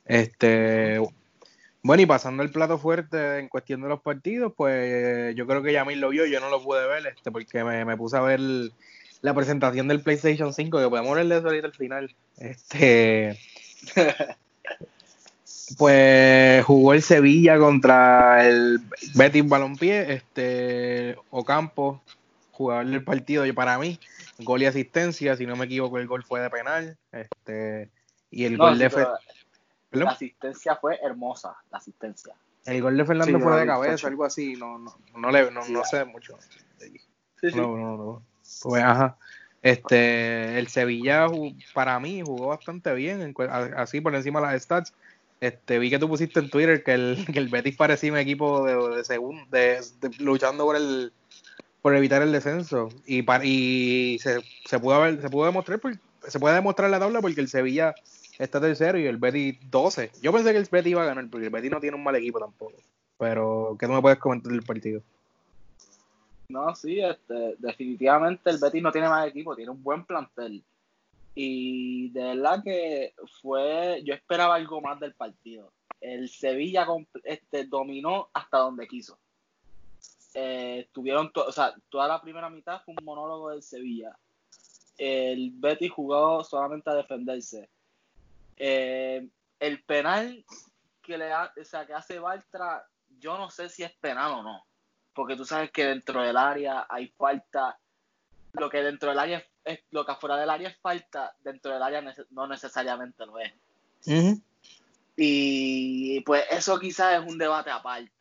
este, 0.06 1.00
bueno, 1.84 2.02
y 2.02 2.06
pasando 2.08 2.42
el 2.42 2.50
plato 2.50 2.80
fuerte 2.80 3.38
en 3.38 3.50
cuestión 3.50 3.84
de 3.84 3.90
los 3.90 4.02
partidos, 4.02 4.52
pues 4.58 5.36
yo 5.36 5.46
creo 5.46 5.62
que 5.62 5.74
Yamil 5.74 6.02
lo 6.02 6.10
vio, 6.10 6.26
yo 6.26 6.40
no 6.40 6.50
lo 6.50 6.64
pude 6.64 6.88
ver, 6.88 7.06
este, 7.06 7.30
porque 7.30 7.64
me, 7.64 7.86
me 7.86 7.96
puse 7.96 8.18
a 8.18 8.22
ver 8.22 8.40
la 9.22 9.36
presentación 9.36 9.88
del 9.88 10.02
PlayStation 10.02 10.56
5, 10.56 10.80
que 10.80 10.90
podemos 10.90 11.16
verle 11.16 11.38
eso 11.38 11.46
ahorita 11.46 11.68
al 11.68 11.76
final. 11.76 12.16
Este 12.38 13.38
pues 15.78 16.64
jugó 16.66 16.94
el 16.94 17.02
Sevilla 17.02 17.58
contra 17.58 18.48
el 18.48 18.80
Betis 19.16 19.48
Balompié, 19.48 20.14
este 20.14 21.18
Ocampo, 21.30 22.02
jugador 22.52 22.88
del 22.88 23.04
partido, 23.04 23.46
y 23.46 23.52
para 23.52 23.78
mí, 23.78 24.00
gol 24.40 24.62
y 24.62 24.66
asistencia, 24.66 25.36
si 25.36 25.46
no 25.46 25.56
me 25.56 25.66
equivoco, 25.66 25.98
el 25.98 26.08
gol 26.08 26.24
fue 26.24 26.42
de 26.42 26.50
penal, 26.50 26.98
este 27.12 27.90
y 28.30 28.46
el 28.46 28.58
gol 28.58 28.78
de 28.78 28.90
la 29.92 30.10
asistencia 30.10 30.76
fue 30.76 31.00
hermosa, 31.04 31.56
la 31.72 31.78
asistencia. 31.78 32.34
El 32.66 32.82
gol 32.82 32.98
de 32.98 33.06
Fernando 33.06 33.40
fue 33.40 33.60
de 33.60 33.68
cabeza, 33.68 34.08
algo 34.08 34.26
así, 34.26 34.56
no, 34.56 34.80
no, 34.80 34.96
no, 35.16 35.32
le, 35.32 35.52
no, 35.52 35.68
no 35.68 35.84
sé 35.86 36.04
mucho. 36.06 36.38
No, 37.56 37.78
no, 37.78 37.98
no. 37.98 38.24
Pues 38.64 38.84
ajá. 38.84 39.18
Este, 39.62 40.60
el 40.60 40.68
Sevilla 40.68 41.28
para 41.74 42.00
mí 42.00 42.22
jugó 42.26 42.48
bastante 42.48 42.94
bien, 42.94 43.34
así 43.78 44.02
por 44.02 44.16
encima 44.16 44.42
de 44.42 44.48
las 44.48 44.64
stats. 44.64 44.94
Este, 45.44 45.78
vi 45.78 45.90
que 45.90 46.00
tú 46.00 46.08
pusiste 46.08 46.40
en 46.40 46.50
Twitter 46.50 46.84
que 46.86 46.94
el, 46.94 47.26
que 47.34 47.38
el 47.38 47.50
Betis 47.50 47.76
parecía 47.76 48.14
un 48.14 48.18
equipo 48.18 48.66
de, 48.66 48.96
de, 48.96 49.04
segundo, 49.04 49.44
de, 49.52 49.82
luchando 50.20 50.64
por 50.64 50.78
el 50.78 51.12
por 51.82 51.94
evitar 51.98 52.22
el 52.22 52.32
descenso 52.32 52.88
y, 53.06 53.26
y 53.44 54.20
se, 54.20 54.40
se 54.66 54.80
pudo 54.80 55.06
se 55.22 55.30
pudo 55.30 55.48
demostrar 55.48 55.82
se 56.26 56.40
puede 56.40 56.56
demostrar 56.56 56.90
la 56.90 57.00
tabla 57.00 57.20
porque 57.20 57.42
el 57.42 57.50
Sevilla 57.50 57.94
está 58.40 58.62
tercero 58.62 58.98
y 58.98 59.06
el 59.06 59.18
Betis 59.18 59.58
12. 59.70 60.12
Yo 60.22 60.32
pensé 60.32 60.54
que 60.54 60.60
el 60.60 60.68
Betis 60.72 60.92
iba 60.92 61.04
a 61.04 61.08
ganar 61.08 61.30
porque 61.30 61.48
el 61.48 61.52
Betis 61.52 61.72
no 61.72 61.82
tiene 61.82 61.98
un 61.98 62.04
mal 62.06 62.16
equipo 62.16 62.40
tampoco. 62.40 62.78
Pero 63.18 63.76
¿qué 63.78 63.86
tú 63.86 63.92
me 63.92 64.02
puedes 64.02 64.20
comentar 64.20 64.50
del 64.50 64.64
partido? 64.64 65.02
No, 66.48 66.74
sí, 66.74 67.02
este, 67.02 67.56
definitivamente 67.60 68.50
el 68.50 68.60
Betis 68.60 68.82
no 68.82 68.94
tiene 68.94 69.10
mal 69.10 69.28
equipo, 69.28 69.58
tiene 69.58 69.72
un 69.72 69.84
buen 69.84 70.06
plantel. 70.06 70.64
Y 71.36 72.10
de 72.10 72.24
verdad 72.24 72.62
que 72.64 73.16
fue, 73.42 74.02
yo 74.04 74.14
esperaba 74.14 74.56
algo 74.56 74.82
más 74.82 75.00
del 75.00 75.16
partido. 75.16 75.74
El 76.00 76.30
Sevilla 76.30 76.86
este, 77.24 77.66
dominó 77.66 78.30
hasta 78.34 78.60
donde 78.60 78.88
quiso. 78.88 79.18
Eh, 80.36 80.90
tuvieron, 80.92 81.32
o 81.34 81.52
sea, 81.52 81.74
toda 81.90 82.08
la 82.08 82.22
primera 82.22 82.50
mitad 82.50 82.82
fue 82.84 82.96
un 82.98 83.06
monólogo 83.06 83.50
del 83.50 83.64
Sevilla. 83.64 84.18
El 84.98 85.52
Betis 85.52 85.92
jugó 85.92 86.44
solamente 86.44 86.90
a 86.90 86.96
defenderse. 86.96 87.70
Eh, 88.58 89.28
el 89.60 89.84
penal 89.84 90.46
que 91.02 91.18
le 91.18 91.34
o 91.34 91.64
sea, 91.64 91.86
que 91.86 91.94
hace 91.94 92.20
Baltra, 92.20 92.86
yo 93.20 93.38
no 93.38 93.50
sé 93.50 93.70
si 93.70 93.84
es 93.84 93.92
penal 93.94 94.32
o 94.34 94.44
no. 94.44 94.66
Porque 95.14 95.36
tú 95.36 95.46
sabes 95.46 95.72
que 95.72 95.86
dentro 95.86 96.22
del 96.22 96.38
área 96.38 96.88
hay 96.90 97.08
falta. 97.10 97.80
Lo 98.54 98.70
que 98.70 98.84
dentro 98.84 99.10
del 99.10 99.20
área 99.20 99.44
es 99.64 99.80
lo 99.92 100.06
que 100.06 100.12
afuera 100.12 100.38
del 100.38 100.50
área 100.50 100.70
es 100.70 100.78
falta, 100.78 101.36
dentro 101.44 101.74
del 101.74 101.82
área 101.82 102.04
no 102.32 102.48
necesariamente 102.48 103.26
lo 103.26 103.40
es. 103.40 103.54
Y 105.16 106.22
pues 106.22 106.46
eso 106.50 106.80
quizás 106.80 107.22
es 107.22 107.30
un 107.30 107.38
debate 107.38 107.70
aparte. 107.70 108.12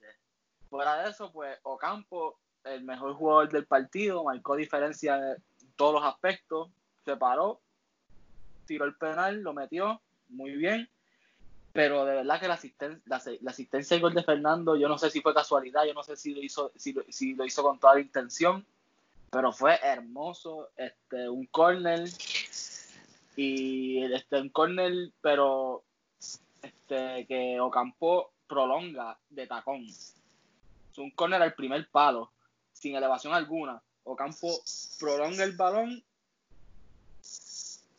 Fuera 0.69 1.03
de 1.03 1.11
eso, 1.11 1.31
pues 1.33 1.59
Ocampo, 1.63 2.39
el 2.65 2.83
mejor 2.83 3.15
jugador 3.15 3.51
del 3.51 3.67
partido, 3.67 4.25
marcó 4.25 4.57
diferencia 4.57 5.17
en 5.17 5.73
todos 5.77 5.95
los 5.95 6.05
aspectos, 6.05 6.71
se 7.05 7.17
paró, 7.17 7.61
tiró 8.67 8.85
el 8.85 8.95
penal, 8.95 9.43
lo 9.43 9.53
metió 9.53 10.01
muy 10.29 10.53
bien. 10.53 10.89
Pero 11.73 12.05
de 12.05 12.17
verdad 12.17 12.39
que 12.39 12.49
la, 12.49 12.55
asistencia, 12.55 13.01
la, 13.07 13.51
asistencia 13.51 13.99
gol 13.99 14.13
de 14.13 14.23
Fernando, 14.23 14.77
yo 14.77 14.89
no 14.89 14.99
sé 14.99 15.09
si 15.09 15.23
fue 15.23 15.33
casualidad, 15.33 15.85
yo 15.87 15.95
no 15.95 16.03
sé 16.03 16.17
si 16.17 16.35
lo 16.35 16.43
hizo, 16.43 16.71
si 16.77 16.95
si 17.09 17.35
lo 17.35 17.47
hizo 17.47 17.63
con 17.63 17.79
toda 17.79 17.95
la 17.95 18.01
intención, 18.01 18.67
pero 19.33 19.51
fue 19.51 19.81
hermoso, 19.83 20.69
este, 20.77 21.27
un 21.27 21.47
corner 21.47 22.07
y 23.35 24.05
este, 24.13 24.39
un 24.39 24.51
corner, 24.51 24.93
pero 25.23 25.85
este, 26.61 27.27
que 27.27 27.59
Ocampo 27.59 28.35
prolonga 28.47 29.19
de 29.31 29.47
tacón. 29.47 29.87
Es 29.87 30.99
un 30.99 31.11
corner 31.13 31.41
al 31.41 31.55
primer 31.55 31.89
palo, 31.89 32.31
sin 32.75 32.95
elevación 32.95 33.33
alguna. 33.33 33.83
Ocampo 34.05 34.49
prolonga 35.01 35.45
el 35.45 35.57
balón 35.57 36.05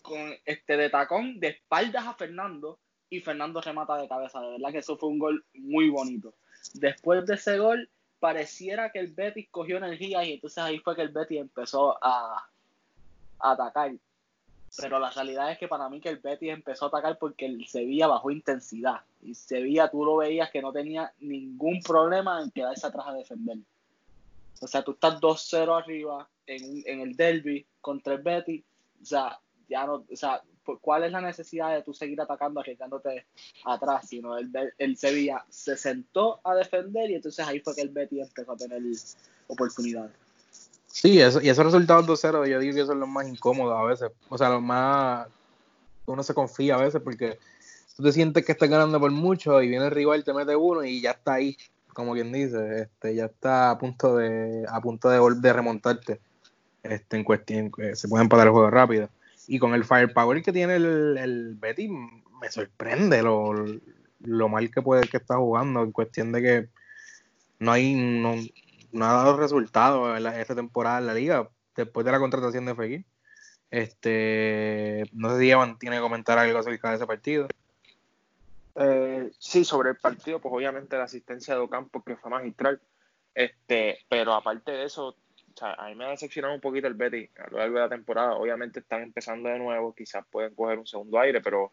con 0.03 0.35
este 0.45 0.77
de 0.77 0.91
tacón 0.91 1.39
de 1.39 1.47
espaldas 1.47 2.05
a 2.05 2.13
Fernando 2.13 2.77
y 3.09 3.21
Fernando 3.21 3.59
remata 3.59 3.97
de 3.97 4.07
cabeza. 4.07 4.39
De 4.39 4.51
verdad 4.51 4.71
que 4.71 4.79
eso 4.79 4.97
fue 4.97 5.09
un 5.09 5.17
gol 5.17 5.43
muy 5.55 5.89
bonito. 5.89 6.35
Después 6.75 7.25
de 7.25 7.33
ese 7.33 7.57
gol, 7.57 7.89
pareciera 8.23 8.89
que 8.89 8.99
el 8.99 9.11
Betis 9.11 9.49
cogió 9.51 9.75
energía 9.75 10.23
y 10.23 10.31
entonces 10.31 10.59
ahí 10.59 10.79
fue 10.79 10.95
que 10.95 11.01
el 11.01 11.09
Betis 11.09 11.41
empezó 11.41 11.97
a, 12.01 12.47
atacar. 13.37 13.91
Pero 14.77 14.97
la 14.97 15.09
realidad 15.09 15.51
es 15.51 15.57
que 15.57 15.67
para 15.67 15.89
mí 15.89 15.99
que 15.99 16.07
el 16.07 16.19
Betis 16.19 16.53
empezó 16.53 16.85
a 16.85 16.87
atacar 16.87 17.17
porque 17.17 17.47
el 17.47 17.67
Sevilla 17.67 18.07
bajó 18.07 18.31
intensidad. 18.31 19.01
Y 19.21 19.35
Sevilla 19.35 19.91
tú 19.91 20.05
lo 20.05 20.15
veías 20.15 20.49
que 20.51 20.61
no 20.61 20.71
tenía 20.71 21.11
ningún 21.19 21.81
problema 21.81 22.41
en 22.41 22.49
quedarse 22.51 22.87
atrás 22.87 23.07
a 23.07 23.13
defender. 23.13 23.57
O 24.61 24.67
sea, 24.67 24.83
tú 24.83 24.91
estás 24.91 25.19
2-0 25.19 25.77
arriba 25.77 26.29
en, 26.47 26.81
en 26.85 27.01
el 27.01 27.17
derby 27.17 27.65
contra 27.81 28.13
el 28.13 28.21
Betis. 28.21 28.63
O 29.01 29.05
sea, 29.05 29.37
ya 29.67 29.85
no, 29.85 30.05
o 30.09 30.15
sea, 30.15 30.41
¿cuál 30.81 31.03
es 31.03 31.11
la 31.11 31.21
necesidad 31.21 31.73
de 31.73 31.83
tú 31.83 31.93
seguir 31.93 32.19
atacando, 32.21 32.59
arriesgándote 32.59 33.25
atrás? 33.65 34.07
Sino 34.07 34.37
el, 34.37 34.51
el 34.77 34.97
Sevilla 34.97 35.43
se 35.49 35.77
sentó 35.77 36.39
a 36.43 36.55
defender 36.55 37.09
y 37.11 37.15
entonces 37.15 37.45
ahí 37.45 37.59
fue 37.59 37.75
que 37.75 37.81
el 37.81 37.89
Betis 37.89 38.27
empezó 38.27 38.53
a 38.53 38.57
tener 38.57 38.81
oportunidades. 39.47 40.11
Sí, 40.87 41.19
eso, 41.19 41.41
y 41.41 41.49
esos 41.49 41.65
resultados 41.65 42.05
2-0 42.05 42.47
yo 42.47 42.59
digo 42.59 42.75
que 42.75 42.85
son 42.85 42.99
los 42.99 43.09
más 43.09 43.27
incómodos 43.27 43.75
a 43.75 43.83
veces. 43.83 44.11
O 44.29 44.37
sea, 44.37 44.49
los 44.49 44.61
más... 44.61 45.27
Uno 46.05 46.21
se 46.21 46.33
confía 46.33 46.75
a 46.75 46.83
veces 46.83 47.01
porque 47.01 47.39
tú 47.97 48.03
te 48.03 48.11
sientes 48.11 48.45
que 48.45 48.51
estás 48.51 48.69
ganando 48.69 48.99
por 48.99 49.09
mucho 49.11 49.61
y 49.61 49.69
viene 49.69 49.85
el 49.85 49.91
rival, 49.91 50.23
te 50.23 50.33
mete 50.33 50.55
uno 50.55 50.83
y 50.83 51.01
ya 51.01 51.11
está 51.11 51.35
ahí, 51.35 51.57
como 51.93 52.13
quien 52.13 52.31
dice, 52.31 52.83
este, 52.83 53.15
ya 53.15 53.25
está 53.25 53.71
a 53.71 53.77
punto 53.77 54.17
de, 54.17 54.65
a 54.67 54.81
punto 54.81 55.09
de, 55.09 55.19
de 55.39 55.53
remontarte. 55.53 56.19
Este, 56.83 57.17
en 57.17 57.23
cuestión, 57.23 57.71
se 57.93 58.07
puede 58.07 58.23
empatar 58.25 58.47
el 58.47 58.53
juego 58.53 58.69
rápido. 58.69 59.09
Y 59.47 59.59
con 59.59 59.73
el 59.73 59.83
firepower 59.83 60.41
que 60.41 60.53
tiene 60.53 60.75
el, 60.75 61.17
el 61.17 61.55
Betty, 61.55 61.89
me 61.89 62.49
sorprende 62.49 63.21
lo, 63.21 63.53
lo, 64.19 64.49
mal 64.49 64.71
que 64.71 64.81
puede 64.81 65.07
que 65.07 65.17
está 65.17 65.37
jugando, 65.37 65.83
en 65.83 65.91
cuestión 65.91 66.31
de 66.31 66.41
que 66.41 66.69
no 67.59 67.71
hay, 67.71 67.93
no, 67.93 68.35
no 68.91 69.05
ha 69.05 69.13
dado 69.13 69.37
resultados 69.37 70.19
esta 70.35 70.55
temporada 70.55 70.99
en 70.99 71.07
la 71.07 71.13
liga, 71.13 71.49
después 71.75 72.05
de 72.05 72.11
la 72.11 72.19
contratación 72.19 72.65
de 72.65 72.75
Fekir. 72.75 73.05
Este, 73.71 75.03
no 75.13 75.31
sé 75.31 75.39
si 75.39 75.49
Evan 75.49 75.79
tiene 75.79 75.95
que 75.95 76.01
comentar 76.01 76.37
algo 76.37 76.59
acerca 76.59 76.89
de 76.89 76.95
ese 76.97 77.07
partido. 77.07 77.47
Eh, 78.75 79.31
sí, 79.39 79.65
sobre 79.65 79.91
el 79.91 79.97
partido, 79.97 80.39
pues 80.39 80.53
obviamente 80.53 80.97
la 80.97 81.05
asistencia 81.05 81.55
de 81.55 81.61
Ocampo 81.61 82.03
que 82.03 82.15
fue 82.15 82.29
magistral. 82.29 82.81
Este, 83.33 83.99
pero 84.09 84.33
aparte 84.33 84.71
de 84.71 84.85
eso, 84.85 85.15
a 85.61 85.87
mí 85.87 85.95
me 85.95 86.05
ha 86.05 86.09
decepcionado 86.09 86.53
un 86.53 86.61
poquito 86.61 86.87
el 86.87 86.93
Betty 86.93 87.29
a 87.37 87.49
lo 87.49 87.57
largo 87.57 87.75
de 87.75 87.81
la 87.81 87.89
temporada. 87.89 88.33
Obviamente 88.33 88.79
están 88.79 89.03
empezando 89.03 89.49
de 89.49 89.59
nuevo, 89.59 89.93
quizás 89.93 90.25
pueden 90.29 90.55
coger 90.55 90.79
un 90.79 90.87
segundo 90.87 91.19
aire, 91.19 91.41
pero 91.41 91.71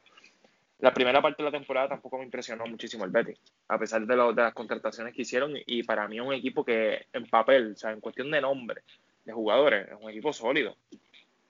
la 0.81 0.95
primera 0.95 1.21
parte 1.21 1.43
de 1.43 1.51
la 1.51 1.57
temporada 1.59 1.89
tampoco 1.89 2.19
me 2.19 2.25
impresionó 2.25 2.65
muchísimo 2.67 3.05
el 3.05 3.11
Betty, 3.11 3.35
a 3.69 3.79
pesar 3.79 4.07
de, 4.07 4.17
las 4.17 4.55
contrataciones 4.55 5.15
que 5.15 5.23
hicieron. 5.23 5.55
Y 5.67 5.83
para 5.83 6.09
mí 6.09 6.17
es 6.17 6.23
un 6.25 6.33
equipo 6.33 6.65
que 6.65 7.07
en 7.13 7.27
papel, 7.27 7.73
o 7.73 7.77
sea, 7.77 7.93
en 7.93 8.01
cuestión 8.01 8.31
de 8.31 8.41
nombre, 8.41 8.83
de 9.25 9.33
jugadores, 9.33 9.89
es 9.89 9.95
un 10.01 10.09
equipo 10.11 10.33
sólido. 10.33 10.77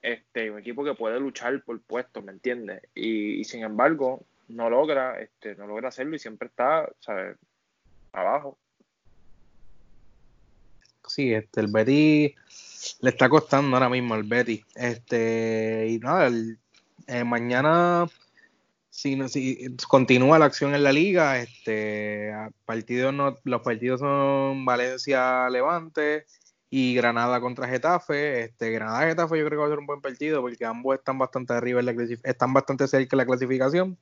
Este, 0.01 0.51
un 0.51 0.59
equipo 0.59 0.83
que 0.83 0.95
puede 0.95 1.19
luchar 1.19 1.61
por 1.63 1.79
puestos, 1.81 2.23
¿me 2.23 2.31
entiendes? 2.31 2.81
Y, 2.93 3.43
sin 3.45 3.63
embargo, 3.63 4.25
no 4.49 4.69
logra, 4.69 5.19
este, 5.21 5.55
no 5.55 5.65
logra 5.65 5.89
hacerlo 5.89 6.15
y 6.15 6.19
siempre 6.19 6.47
está, 6.47 6.89
¿sabes? 6.99 7.37
Abajo. 8.11 8.57
Sí, 11.13 11.33
este, 11.33 11.59
el 11.59 11.67
Betty 11.67 12.33
le 13.01 13.09
está 13.09 13.27
costando 13.27 13.75
ahora 13.75 13.89
mismo 13.89 14.13
al 14.13 14.23
Betty. 14.23 14.63
Este, 14.75 15.87
y 15.89 15.99
nada, 15.99 16.27
el, 16.27 16.57
eh, 17.07 17.25
mañana 17.25 18.07
si, 18.89 19.17
si 19.27 19.75
continúa 19.89 20.39
la 20.39 20.45
acción 20.45 20.73
en 20.73 20.83
la 20.83 20.93
liga, 20.93 21.37
este 21.39 22.31
partidos 22.65 23.13
no, 23.13 23.37
los 23.43 23.61
partidos 23.61 23.99
son 23.99 24.63
Valencia 24.63 25.49
Levante 25.49 26.25
y 26.69 26.95
Granada 26.95 27.41
contra 27.41 27.67
Getafe. 27.67 28.43
Este 28.43 28.71
Granada 28.71 29.07
Getafe 29.07 29.37
yo 29.37 29.45
creo 29.45 29.57
que 29.57 29.63
va 29.63 29.65
a 29.65 29.69
ser 29.69 29.79
un 29.79 29.87
buen 29.87 30.01
partido 30.01 30.41
porque 30.41 30.63
ambos 30.65 30.95
están 30.97 31.17
bastante 31.19 31.53
arriba 31.53 31.81
en 31.81 31.87
la 31.87 31.95
están 32.23 32.53
bastante 32.53 32.87
cerca 32.87 33.17
de 33.17 33.17
la 33.17 33.25
clasificación. 33.25 33.97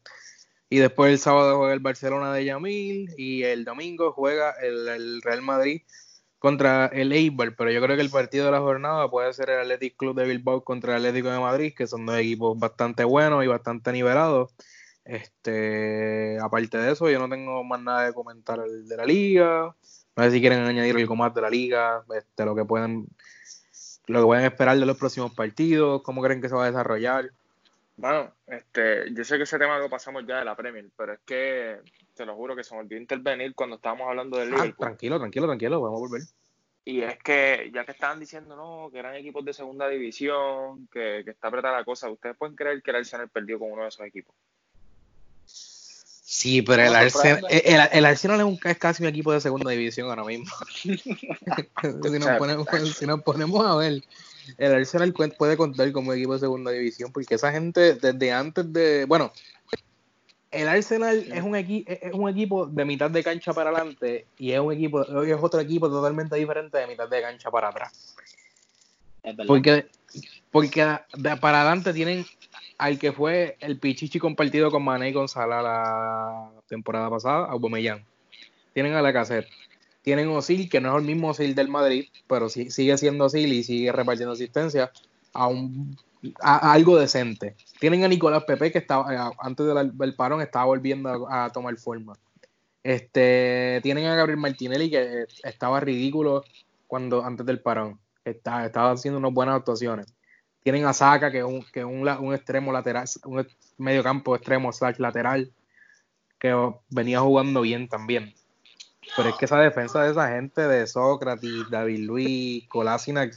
Y 0.69 0.77
después 0.77 1.11
el 1.11 1.17
sábado 1.17 1.57
juega 1.57 1.73
el 1.73 1.79
Barcelona 1.79 2.31
de 2.31 2.45
Yamil 2.45 3.09
y 3.17 3.41
el 3.41 3.65
domingo 3.65 4.11
juega 4.11 4.51
el 4.61 5.23
Real 5.23 5.41
Madrid 5.41 5.81
contra 6.39 6.87
el 6.87 7.11
Eibar, 7.11 7.55
pero 7.55 7.71
yo 7.71 7.81
creo 7.81 7.95
que 7.95 8.01
el 8.01 8.09
partido 8.09 8.45
de 8.45 8.51
la 8.51 8.59
jornada 8.59 9.09
puede 9.09 9.33
ser 9.33 9.49
el 9.49 9.59
Athletic 9.59 9.97
Club 9.97 10.15
de 10.15 10.25
Bilbao 10.25 10.63
contra 10.63 10.93
el 10.95 11.05
Atlético 11.05 11.29
de 11.29 11.39
Madrid, 11.39 11.73
que 11.75 11.85
son 11.85 12.05
dos 12.05 12.17
equipos 12.17 12.57
bastante 12.57 13.03
buenos 13.03 13.43
y 13.43 13.47
bastante 13.47 13.91
nivelados. 13.91 14.53
Este, 15.03 16.37
aparte 16.39 16.77
de 16.77 16.91
eso, 16.91 17.09
yo 17.09 17.19
no 17.19 17.29
tengo 17.29 17.63
más 17.63 17.81
nada 17.81 18.05
de 18.05 18.13
comentar 18.13 18.61
de 18.61 18.97
la 18.97 19.05
liga. 19.05 19.75
No 20.15 20.23
sé 20.23 20.31
si 20.31 20.39
quieren 20.39 20.59
añadir 20.59 20.95
algo 20.95 21.15
más 21.15 21.33
de 21.33 21.41
la 21.41 21.49
liga, 21.49 22.03
este, 22.15 22.45
lo 22.45 22.55
que 22.55 22.65
pueden, 22.65 23.07
lo 24.07 24.19
que 24.21 24.25
pueden 24.25 24.45
esperar 24.45 24.77
de 24.79 24.85
los 24.85 24.97
próximos 24.97 25.33
partidos, 25.33 26.01
cómo 26.03 26.21
creen 26.21 26.41
que 26.41 26.49
se 26.49 26.55
va 26.55 26.63
a 26.65 26.67
desarrollar. 26.67 27.31
Bueno, 27.99 28.33
este, 28.47 29.13
yo 29.13 29.25
sé 29.25 29.35
que 29.35 29.43
ese 29.43 29.59
tema 29.59 29.77
lo 29.77 29.89
pasamos 29.89 30.23
ya 30.25 30.39
de 30.39 30.45
la 30.45 30.55
Premier, 30.55 30.89
pero 30.95 31.13
es 31.13 31.19
que 31.25 31.79
te 32.15 32.25
lo 32.25 32.33
juro 32.33 32.55
que 32.55 32.63
se 32.63 32.73
me 32.73 32.79
olvidó 32.79 33.01
intervenir 33.01 33.53
cuando 33.53 33.75
estábamos 33.75 34.07
hablando 34.07 34.37
del 34.37 34.53
ah, 34.53 34.73
Tranquilo, 34.77 35.19
tranquilo, 35.19 35.47
tranquilo, 35.47 35.81
vamos 35.81 35.97
a 35.97 35.99
volver. 35.99 36.21
Y 36.85 37.01
es 37.01 37.17
que 37.17 37.69
ya 37.73 37.83
que 37.83 37.91
estaban 37.91 38.21
diciendo 38.21 38.55
no, 38.55 38.89
que 38.89 38.99
eran 38.99 39.15
equipos 39.15 39.43
de 39.43 39.51
segunda 39.51 39.89
división, 39.89 40.87
que, 40.87 41.19
está 41.19 41.49
apretada 41.49 41.79
la 41.79 41.83
cosa, 41.83 42.09
¿ustedes 42.09 42.37
pueden 42.37 42.55
creer 42.55 42.81
que 42.81 42.91
el 42.91 42.97
Arsenal 42.97 43.27
perdió 43.27 43.59
con 43.59 43.69
uno 43.69 43.81
de 43.81 43.89
esos 43.89 44.05
equipos? 44.05 44.33
Sí, 45.43 46.61
pero 46.61 46.81
el, 46.83 46.95
Arsenal, 46.95 47.43
el, 47.49 48.05
Arsenal 48.05 48.39
es, 48.39 48.45
un, 48.45 48.59
es 48.63 48.77
casi 48.77 49.03
un 49.03 49.09
equipo 49.09 49.33
de 49.33 49.41
segunda 49.41 49.71
división 49.71 50.09
ahora 50.09 50.23
mismo. 50.23 50.45
si, 50.73 50.89
nos 52.17 52.37
ponemos, 52.37 52.67
si 52.95 53.05
nos 53.05 53.21
ponemos 53.23 53.65
a 53.65 53.75
ver, 53.75 54.01
el 54.57 54.73
Arsenal 54.73 55.13
puede 55.13 55.57
contar 55.57 55.91
como 55.91 56.13
equipo 56.13 56.33
de 56.33 56.39
segunda 56.39 56.71
división, 56.71 57.11
porque 57.11 57.35
esa 57.35 57.51
gente 57.51 57.95
desde 57.95 58.31
antes 58.31 58.71
de, 58.71 59.05
bueno, 59.05 59.31
el 60.51 60.67
Arsenal 60.67 61.31
es 61.31 61.43
un, 61.43 61.55
es 61.55 62.13
un 62.13 62.29
equipo 62.29 62.65
de 62.65 62.85
mitad 62.85 63.11
de 63.11 63.23
cancha 63.23 63.53
para 63.53 63.69
adelante 63.69 64.25
y 64.37 64.51
es 64.51 64.59
un 64.59 64.73
equipo, 64.73 65.03
es 65.23 65.37
otro 65.39 65.59
equipo 65.59 65.89
totalmente 65.89 66.35
diferente 66.35 66.77
de 66.77 66.87
mitad 66.87 67.07
de 67.07 67.21
cancha 67.21 67.51
para 67.51 67.69
atrás. 67.69 68.15
Porque, 69.45 69.87
porque 70.51 70.97
para 71.39 71.61
adelante 71.61 71.93
tienen 71.93 72.25
al 72.77 72.97
que 72.97 73.11
fue 73.11 73.57
el 73.59 73.77
pichichi 73.77 74.19
compartido 74.19 74.71
con 74.71 74.83
Mané 74.83 75.09
y 75.09 75.13
Gonzalo 75.13 75.61
la 75.61 76.49
temporada 76.67 77.09
pasada, 77.09 77.45
Aubameyang. 77.47 78.03
Tienen 78.73 78.93
a 78.93 79.01
la 79.01 79.11
caseta 79.11 79.49
tienen 80.01 80.29
Osil, 80.29 80.69
que 80.69 80.81
no 80.81 80.95
es 80.95 81.01
el 81.01 81.07
mismo 81.07 81.29
Osil 81.29 81.55
del 81.55 81.67
Madrid, 81.67 82.05
pero 82.27 82.49
sí, 82.49 82.71
sigue 82.71 82.97
siendo 82.97 83.25
Osil 83.25 83.51
y 83.53 83.63
sigue 83.63 83.91
repartiendo 83.91 84.33
asistencia 84.33 84.91
a, 85.33 85.47
un, 85.47 85.97
algo 86.41 86.97
decente. 86.97 87.55
Tienen 87.79 88.03
a 88.03 88.07
Nicolás 88.07 88.43
Pepe, 88.43 88.71
que 88.71 88.79
estaba 88.79 89.13
eh, 89.13 89.33
antes 89.39 89.65
del, 89.65 90.15
parón 90.15 90.41
estaba 90.41 90.65
volviendo 90.65 91.27
a, 91.29 91.51
tomar 91.51 91.75
forma. 91.77 92.17
Este, 92.83 93.79
tienen 93.83 94.05
a 94.05 94.15
Gabriel 94.15 94.39
Martinelli, 94.39 94.89
que 94.89 95.25
estaba 95.43 95.79
ridículo 95.79 96.43
cuando 96.87 97.23
antes 97.23 97.45
del 97.45 97.61
parón. 97.61 97.99
Está, 98.25 98.65
estaba 98.65 98.91
haciendo 98.91 99.19
unas 99.19 99.33
buenas 99.33 99.55
actuaciones. 99.55 100.13
Tienen 100.63 100.85
a 100.85 100.93
Saka, 100.93 101.31
que 101.31 101.39
es 101.39 101.43
un, 101.43 101.63
que 101.71 101.83
un, 101.85 102.07
un 102.07 102.33
extremo 102.33 102.71
lateral, 102.71 103.07
un 103.25 103.47
medio 103.77 104.03
campo 104.03 104.35
extremo 104.35 104.71
slash 104.73 104.97
lateral, 104.97 105.51
que 106.37 106.53
venía 106.89 107.21
jugando 107.21 107.61
bien 107.61 107.87
también. 107.87 108.33
Pero 109.15 109.29
es 109.29 109.35
que 109.35 109.45
esa 109.45 109.59
defensa 109.59 110.03
de 110.03 110.11
esa 110.11 110.29
gente 110.29 110.61
de 110.61 110.87
Sócrates, 110.87 111.69
David 111.69 112.05
Luis, 112.05 112.67
Colasinac, 112.67 113.33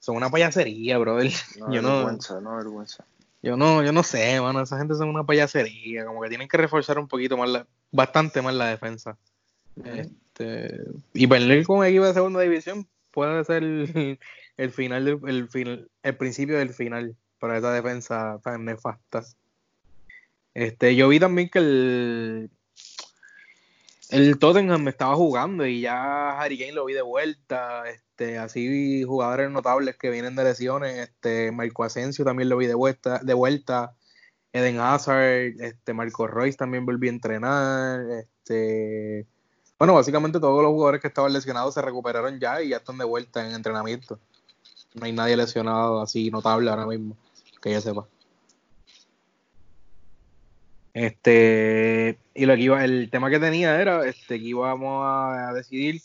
son 0.00 0.16
una 0.16 0.30
payasería, 0.30 0.98
brother. 0.98 1.30
No, 1.58 1.72
yo 1.72 1.82
vergüenza, 1.82 2.40
no, 2.40 2.56
vergüenza. 2.56 3.04
Yo 3.42 3.56
no, 3.56 3.82
yo 3.82 3.92
no 3.92 4.02
sé, 4.02 4.40
mano, 4.40 4.60
esa 4.60 4.78
gente 4.78 4.94
son 4.94 5.08
una 5.08 5.24
payasería, 5.24 6.04
como 6.04 6.22
que 6.22 6.28
tienen 6.28 6.48
que 6.48 6.56
reforzar 6.56 6.98
un 6.98 7.08
poquito 7.08 7.36
más, 7.36 7.50
la, 7.50 7.66
bastante 7.90 8.40
más 8.40 8.54
la 8.54 8.66
defensa. 8.66 9.16
este, 9.84 10.80
y 11.12 11.26
perder 11.26 11.64
con 11.64 11.78
un 11.78 11.86
equipo 11.86 12.04
de 12.04 12.14
segunda 12.14 12.40
división 12.40 12.86
puede 13.10 13.44
ser 13.44 13.62
el, 14.56 14.70
final, 14.72 15.20
el, 15.26 15.48
final, 15.48 15.90
el 16.02 16.16
principio 16.16 16.58
del 16.58 16.70
final 16.70 17.16
para 17.38 17.58
esa 17.58 17.72
defensa 17.72 18.38
tan 18.42 18.64
nefasta. 18.64 19.22
Este, 20.54 20.94
yo 20.94 21.08
vi 21.08 21.18
también 21.18 21.48
que 21.48 21.58
el, 21.58 22.50
el 24.12 24.38
Tottenham 24.38 24.86
estaba 24.88 25.16
jugando 25.16 25.66
y 25.66 25.80
ya 25.80 26.38
Harry 26.38 26.58
Kane 26.58 26.72
lo 26.72 26.84
vi 26.84 26.92
de 26.92 27.00
vuelta, 27.00 27.88
este, 27.88 28.36
así 28.36 29.04
jugadores 29.04 29.50
notables 29.50 29.96
que 29.96 30.10
vienen 30.10 30.36
de 30.36 30.44
lesiones, 30.44 30.98
este, 30.98 31.50
Marco 31.50 31.82
Asensio 31.82 32.22
también 32.22 32.50
lo 32.50 32.58
vi 32.58 32.66
de 32.66 32.74
vuelta, 32.74 33.20
de 33.22 33.32
vuelta, 33.32 33.96
Eden 34.52 34.78
Hazard, 34.80 35.54
este, 35.60 35.94
Marco 35.94 36.26
Royce 36.26 36.58
también 36.58 36.84
volvió 36.84 37.10
a 37.10 37.14
entrenar, 37.14 38.00
este, 38.10 39.26
bueno, 39.78 39.94
básicamente 39.94 40.38
todos 40.38 40.62
los 40.62 40.72
jugadores 40.72 41.00
que 41.00 41.08
estaban 41.08 41.32
lesionados 41.32 41.72
se 41.72 41.80
recuperaron 41.80 42.38
ya 42.38 42.62
y 42.62 42.68
ya 42.68 42.76
están 42.76 42.98
de 42.98 43.06
vuelta 43.06 43.46
en 43.46 43.54
entrenamiento. 43.54 44.18
No 44.94 45.06
hay 45.06 45.12
nadie 45.12 45.38
lesionado 45.38 46.02
así 46.02 46.30
notable 46.30 46.68
ahora 46.68 46.84
mismo, 46.84 47.16
que 47.62 47.70
ya 47.70 47.80
sepa. 47.80 48.06
Este, 50.94 52.18
y 52.34 52.44
lo 52.44 52.54
que 52.54 52.60
iba, 52.60 52.84
el 52.84 53.08
tema 53.10 53.30
que 53.30 53.38
tenía 53.38 53.80
era 53.80 54.06
este, 54.06 54.38
que 54.38 54.44
íbamos 54.44 55.02
a, 55.06 55.52
decidir, 55.54 56.02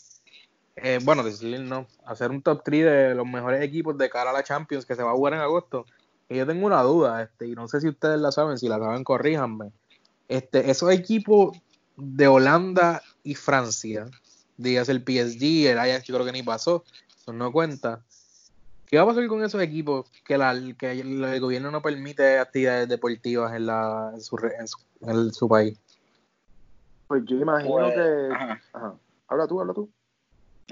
eh, 0.76 0.98
bueno, 1.02 1.22
decidir 1.22 1.60
no, 1.60 1.86
hacer 2.06 2.30
un 2.30 2.42
top 2.42 2.62
3 2.64 2.84
de 2.84 3.14
los 3.14 3.26
mejores 3.26 3.62
equipos 3.62 3.98
de 3.98 4.08
cara 4.08 4.30
a 4.30 4.32
la 4.32 4.44
Champions 4.44 4.86
que 4.86 4.94
se 4.94 5.02
va 5.02 5.10
a 5.10 5.14
jugar 5.14 5.34
en 5.34 5.40
agosto. 5.40 5.84
Y 6.28 6.36
yo 6.36 6.46
tengo 6.46 6.66
una 6.66 6.82
duda, 6.82 7.22
este, 7.22 7.48
y 7.48 7.54
no 7.54 7.68
sé 7.68 7.80
si 7.80 7.88
ustedes 7.88 8.20
la 8.20 8.32
saben, 8.32 8.58
si 8.58 8.68
la 8.68 8.78
saben, 8.78 9.04
corríjanme. 9.04 9.72
Este, 10.28 10.70
esos 10.70 10.90
equipos 10.92 11.58
de 11.96 12.28
Holanda 12.28 13.02
y 13.24 13.34
Francia, 13.34 14.06
digas 14.56 14.88
el 14.88 15.02
PSG, 15.02 15.68
el 15.68 15.78
Ajax 15.78 16.04
yo 16.04 16.14
creo 16.14 16.26
que 16.26 16.32
ni 16.32 16.42
pasó, 16.42 16.84
eso 17.16 17.32
no 17.32 17.50
cuenta. 17.50 18.04
¿Qué 18.88 18.96
va 18.96 19.02
a 19.02 19.06
pasar 19.06 19.26
con 19.26 19.44
esos 19.44 19.60
equipos 19.60 20.10
que, 20.24 20.38
la, 20.38 20.58
que 20.78 20.92
el 20.92 21.40
gobierno 21.40 21.70
no 21.70 21.82
permite 21.82 22.38
actividades 22.38 22.88
deportivas 22.88 23.54
en, 23.54 23.66
la, 23.66 24.12
en, 24.14 24.20
su, 24.20 24.38
en, 25.02 25.32
su, 25.32 25.48
país? 25.48 25.78
Pues 27.06 27.22
yo 27.26 27.36
imagino 27.36 27.76
pues, 27.76 27.94
que... 27.94 28.28
Ajá. 28.72 28.94
Habla 29.28 29.46
tú, 29.46 29.60
habla 29.60 29.74
tú. 29.74 29.90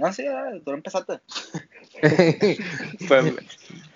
Ah, 0.03 0.13
sí, 0.13 0.25
tú 0.65 0.73
empezaste. 0.73 1.21
pues, 3.09 3.35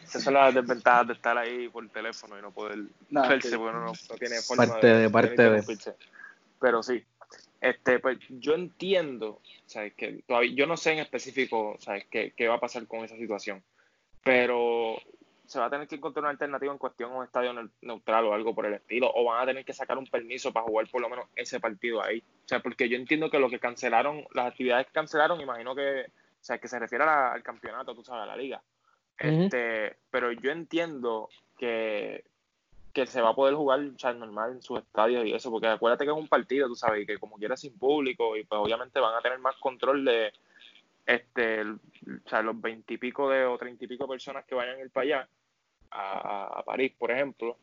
esas 0.04 0.22
son 0.22 0.34
las 0.34 0.54
desventajas 0.54 1.06
de 1.06 1.12
estar 1.14 1.38
ahí 1.38 1.68
por 1.68 1.88
teléfono 1.88 2.38
y 2.38 2.42
no 2.42 2.50
poder 2.50 2.78
verse, 3.10 3.56
porque 3.56 3.72
no, 3.72 3.86
no, 3.86 3.92
tiene 4.18 4.40
forma 4.42 4.66
parte 4.66 4.86
de, 4.86 4.98
de 5.00 5.10
parte 5.10 5.50
de. 5.50 5.94
Pero 6.60 6.82
sí, 6.82 7.02
este, 7.60 7.98
pues 8.00 8.18
yo 8.28 8.54
entiendo, 8.54 9.40
¿sabes? 9.66 9.94
Que 9.94 10.22
todavía, 10.26 10.52
yo 10.54 10.66
no 10.66 10.76
sé 10.76 10.92
en 10.92 10.98
específico, 10.98 11.76
¿sabes? 11.78 12.04
Qué, 12.10 12.32
qué 12.36 12.48
va 12.48 12.56
a 12.56 12.60
pasar 12.60 12.86
con 12.86 13.04
esa 13.04 13.16
situación, 13.16 13.62
pero 14.22 14.96
se 15.50 15.58
va 15.58 15.66
a 15.66 15.70
tener 15.70 15.88
que 15.88 15.96
encontrar 15.96 16.22
una 16.22 16.30
alternativa 16.30 16.72
en 16.72 16.78
cuestión 16.78 17.10
un 17.10 17.24
estadio 17.24 17.52
neutral 17.82 18.24
o 18.24 18.34
algo 18.34 18.54
por 18.54 18.66
el 18.66 18.74
estilo, 18.74 19.10
o 19.12 19.24
van 19.24 19.42
a 19.42 19.46
tener 19.46 19.64
que 19.64 19.72
sacar 19.72 19.98
un 19.98 20.06
permiso 20.06 20.52
para 20.52 20.64
jugar 20.64 20.88
por 20.88 21.00
lo 21.00 21.08
menos 21.08 21.26
ese 21.34 21.58
partido 21.58 22.00
ahí. 22.00 22.22
O 22.44 22.48
sea, 22.48 22.60
porque 22.60 22.88
yo 22.88 22.96
entiendo 22.96 23.30
que 23.30 23.40
lo 23.40 23.50
que 23.50 23.58
cancelaron, 23.58 24.24
las 24.32 24.46
actividades 24.46 24.86
que 24.86 24.92
cancelaron, 24.92 25.40
imagino 25.40 25.74
que, 25.74 26.02
o 26.02 26.42
sea, 26.44 26.58
que 26.58 26.68
se 26.68 26.78
refiere 26.78 27.02
al 27.02 27.42
campeonato, 27.42 27.96
tú 27.96 28.04
sabes, 28.04 28.22
a 28.22 28.26
la 28.26 28.36
liga. 28.36 28.62
Este, 29.18 29.96
pero 30.10 30.30
yo 30.30 30.52
entiendo 30.52 31.28
que, 31.58 32.24
que 32.92 33.06
se 33.06 33.20
va 33.20 33.30
a 33.30 33.34
poder 33.34 33.54
jugar 33.54 33.80
o 33.80 34.12
normal 34.14 34.52
en 34.52 34.62
sus 34.62 34.78
estadios 34.78 35.26
y 35.26 35.34
eso, 35.34 35.50
porque 35.50 35.66
acuérdate 35.66 36.04
que 36.04 36.12
es 36.12 36.16
un 36.16 36.28
partido, 36.28 36.68
tú 36.68 36.76
sabes, 36.76 37.02
y 37.02 37.06
que 37.06 37.18
como 37.18 37.36
quiera 37.36 37.56
sin 37.56 37.76
público, 37.76 38.36
y 38.36 38.44
pues 38.44 38.60
obviamente 38.60 39.00
van 39.00 39.16
a 39.16 39.20
tener 39.20 39.40
más 39.40 39.56
control 39.56 40.04
de 40.04 40.32
este 41.10 41.62
o 41.62 42.28
sea, 42.28 42.42
los 42.42 42.60
veintipico 42.60 43.28
de 43.28 43.44
o 43.44 43.58
treinta 43.58 43.84
y 43.84 43.88
pico 43.88 44.08
personas 44.08 44.44
que 44.44 44.54
vayan 44.54 44.76
a 44.76 44.80
ir 44.80 44.90
para 44.90 45.04
allá 45.04 45.28
a, 45.90 46.62
París, 46.64 46.92
por 46.96 47.10
ejemplo, 47.10 47.56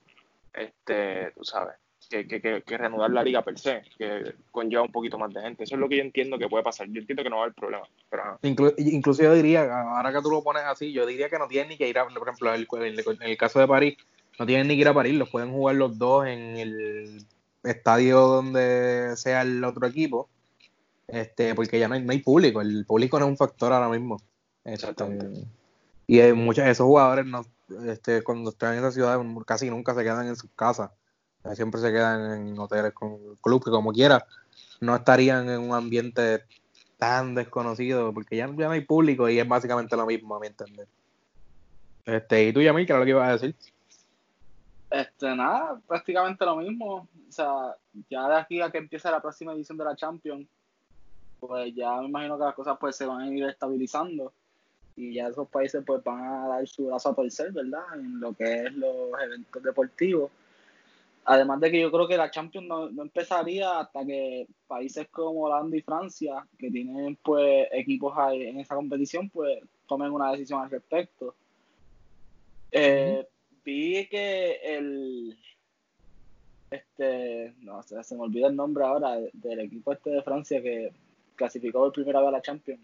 este, 0.54 1.32
tú 1.32 1.46
sabes, 1.46 1.76
que, 2.10 2.28
que, 2.28 2.42
que, 2.42 2.78
reanudar 2.78 3.10
la 3.12 3.24
liga 3.24 3.42
per 3.42 3.58
se, 3.58 3.84
que 3.98 4.36
conlleva 4.52 4.84
un 4.84 4.92
poquito 4.92 5.18
más 5.18 5.34
de 5.34 5.42
gente. 5.42 5.64
Eso 5.64 5.76
es 5.76 5.80
lo 5.80 5.88
que 5.88 5.98
yo 5.98 6.04
entiendo 6.04 6.38
que 6.38 6.50
puede 6.50 6.64
pasar. 6.64 6.88
Yo 6.88 7.00
entiendo 7.00 7.24
que 7.24 7.30
no 7.30 7.38
va 7.38 7.44
a 7.44 7.46
haber 7.46 7.56
problema. 7.56 7.88
Pero, 8.10 8.74
incluso 8.78 9.24
yo 9.24 9.34
diría, 9.34 9.64
ahora 9.64 10.12
que 10.12 10.22
tú 10.22 10.30
lo 10.30 10.44
pones 10.44 10.64
así, 10.64 10.92
yo 10.92 11.06
diría 11.06 11.30
que 11.30 11.40
no 11.40 11.48
tienen 11.48 11.70
ni 11.70 11.78
que 11.78 11.88
ir 11.88 11.98
a, 11.98 12.06
por 12.06 12.28
ejemplo, 12.28 12.54
en 12.54 12.96
el, 13.22 13.38
caso 13.38 13.60
de 13.60 13.68
París, 13.68 13.98
no 14.38 14.46
tienen 14.46 14.68
ni 14.68 14.76
que 14.76 14.82
ir 14.82 14.88
a 14.90 14.94
París, 14.94 15.16
los 15.16 15.30
pueden 15.30 15.52
jugar 15.52 15.76
los 15.76 15.98
dos 15.98 16.28
en 16.28 16.58
el 16.58 17.26
estadio 17.64 18.20
donde 18.20 19.16
sea 19.16 19.42
el 19.42 19.64
otro 19.64 19.88
equipo, 19.88 20.30
este, 21.08 21.56
porque 21.56 21.80
ya 21.80 21.88
no 21.88 21.96
hay, 21.96 22.04
no 22.04 22.12
hay 22.12 22.20
público, 22.20 22.62
el 22.62 22.86
público 22.86 23.20
no 23.20 23.26
es 23.26 23.32
un 23.32 23.38
factor 23.38 23.74
ahora 23.74 23.90
mismo. 23.90 24.22
Este, 24.64 24.94
y 26.08 26.20
hay 26.20 26.34
muchos 26.34 26.66
esos 26.66 26.86
jugadores 26.86 27.26
no, 27.26 27.46
este, 27.86 28.22
cuando 28.24 28.50
están 28.50 28.74
en 28.74 28.80
esa 28.80 28.92
ciudad 28.92 29.20
casi 29.46 29.70
nunca 29.70 29.94
se 29.94 30.04
quedan 30.04 30.28
en 30.28 30.36
sus 30.36 30.50
casas. 30.56 30.92
Siempre 31.54 31.80
se 31.80 31.92
quedan 31.92 32.50
en 32.50 32.60
hoteles 32.60 32.94
con 32.94 33.38
club, 33.42 33.64
que 33.64 33.72
como 33.72 33.94
quiera, 33.94 34.26
no 34.82 34.96
estarían 34.96 35.50
en 35.50 35.62
un 35.62 35.74
ambiente 35.74 36.44
tan 36.98 37.36
desconocido, 37.36 38.14
porque 38.14 38.36
ya, 38.36 38.48
no 38.48 38.70
hay 38.70 38.82
público 38.82 39.30
y 39.30 39.40
es 39.40 39.48
básicamente 39.48 39.96
lo 39.96 40.06
mismo, 40.06 40.36
a 40.36 40.40
mi 40.40 40.48
entender. 40.48 40.88
Este, 42.06 42.46
¿Y 42.46 42.54
tú, 42.54 42.62
Yamil, 42.62 42.86
qué 42.86 42.92
era 42.92 43.00
lo 43.00 43.06
que 43.06 43.12
ibas 43.12 43.30
a 43.30 43.32
decir? 43.34 43.56
Este, 44.90 45.36
nada, 45.36 45.80
prácticamente 45.88 46.44
lo 46.46 46.58
mismo. 46.58 46.96
O 46.96 47.32
sea, 47.32 47.76
ya 48.10 48.28
de 48.28 48.36
aquí 48.36 48.62
a 48.62 48.72
que 48.72 48.78
empiece 48.78 49.10
la 49.12 49.22
próxima 49.22 49.54
edición 49.54 49.78
de 49.78 49.86
la 49.86 49.96
Champions, 49.96 50.48
pues 51.40 51.74
ya 51.76 52.00
me 52.02 52.08
imagino 52.08 52.38
que 52.38 52.46
las 52.46 52.56
cosas 52.56 52.78
pues 52.80 52.96
se 52.96 53.06
van 53.06 53.22
a 53.22 53.34
ir 53.34 53.44
estabilizando 53.46 54.34
y 54.96 55.14
ya 55.14 55.28
esos 55.28 55.48
países 55.48 55.84
pues 55.86 56.04
van 56.04 56.24
a 56.24 56.48
dar 56.48 56.68
su 56.68 56.88
brazo 56.88 57.10
a 57.10 57.16
torcer, 57.16 57.52
¿verdad? 57.52 57.84
En 57.94 58.20
lo 58.20 58.34
que 58.34 58.64
es 58.64 58.74
los 58.74 59.12
eventos 59.24 59.62
deportivos. 59.62 60.32
Además 61.26 61.60
de 61.60 61.72
que 61.72 61.82
yo 61.82 61.92
creo 61.92 62.08
que 62.08 62.18
la 62.18 62.32
Champions 62.32 62.68
no, 62.68 62.88
empezaría 63.02 63.80
hasta 63.80 64.06
que 64.06 64.48
países 64.66 65.08
como 65.10 65.42
Holanda 65.42 65.78
y 65.78 65.82
Francia, 65.82 66.48
que 66.58 66.72
tienen 66.72 67.18
pues 67.22 67.68
equipos 67.72 68.14
en 68.32 68.60
esa 68.60 68.76
competición, 68.76 69.30
pues 69.30 69.60
tomen 69.88 70.12
una 70.12 70.32
decisión 70.32 70.62
al 70.62 70.72
respecto. 70.72 71.36
Eh, 72.72 73.28
vi 73.64 74.08
que 74.08 74.60
el 74.64 75.38
este 76.72 77.54
no 77.60 77.84
sé, 77.84 78.04
se 78.04 78.16
me 78.16 78.24
olvida 78.24 78.48
el 78.48 78.56
nombre 78.56 78.84
ahora 78.84 79.18
del 79.34 79.60
equipo 79.60 79.94
este 79.94 80.10
de 80.10 80.22
Francia 80.24 80.62
que 80.62 80.92
clasificó 81.38 81.80
por 81.80 81.94
primera 81.94 82.20
vez 82.20 82.28
a 82.28 82.32
la 82.32 82.42
Champions 82.42 82.82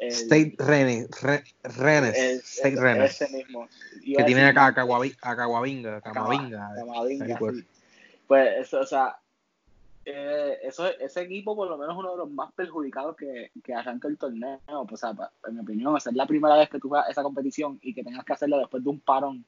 State 0.00 0.56
Rennes, 0.58 1.08
Rennes, 1.62 2.16
State 2.44 2.76
Rennes. 2.76 3.20
Ese 3.20 3.36
mismo. 3.36 3.68
que 4.02 4.24
tiene 4.24 4.44
acá 4.44 4.66
a 4.66 4.74
Caguabinga, 4.74 6.00
Camavinga. 6.00 6.72
Pues. 7.38 7.64
pues 8.26 8.48
eso, 8.60 8.80
o 8.80 8.86
sea, 8.86 9.18
eh, 10.04 10.58
eso, 10.62 10.86
ese 10.86 11.22
equipo 11.22 11.54
por 11.54 11.68
lo 11.68 11.76
menos 11.76 11.94
es 11.94 11.98
uno 11.98 12.12
de 12.12 12.16
los 12.18 12.30
más 12.30 12.52
perjudicados 12.52 13.16
que, 13.16 13.50
que 13.62 13.74
arranca 13.74 14.08
el 14.08 14.16
torneo. 14.16 14.60
Pues, 14.88 15.04
o 15.04 15.14
sea, 15.14 15.30
en 15.46 15.54
mi 15.54 15.60
opinión, 15.60 15.96
es 15.96 16.06
la 16.14 16.26
primera 16.26 16.56
vez 16.56 16.70
que 16.70 16.78
tú 16.78 16.88
vas 16.88 17.06
a 17.06 17.10
esa 17.10 17.22
competición 17.22 17.78
y 17.82 17.94
que 17.94 18.02
tengas 18.02 18.24
que 18.24 18.32
hacerlo 18.32 18.58
después 18.58 18.82
de 18.82 18.90
un 18.90 19.00
parón 19.00 19.44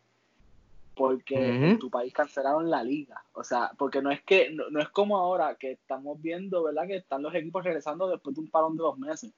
porque 0.94 1.34
en 1.34 1.78
tu 1.78 1.90
país 1.90 2.12
cancelaron 2.12 2.70
la 2.70 2.82
liga. 2.82 3.24
O 3.32 3.44
sea, 3.44 3.70
porque 3.78 4.02
no 4.02 4.10
es 4.10 4.22
que 4.22 4.50
no, 4.50 4.68
no, 4.70 4.80
es 4.80 4.88
como 4.90 5.16
ahora 5.16 5.54
que 5.54 5.72
estamos 5.72 6.20
viendo, 6.20 6.62
¿verdad? 6.62 6.86
Que 6.86 6.96
están 6.96 7.22
los 7.22 7.34
equipos 7.34 7.64
regresando 7.64 8.08
después 8.08 8.34
de 8.34 8.42
un 8.42 8.48
parón 8.48 8.76
de 8.76 8.82
dos 8.82 8.98
meses 8.98 9.32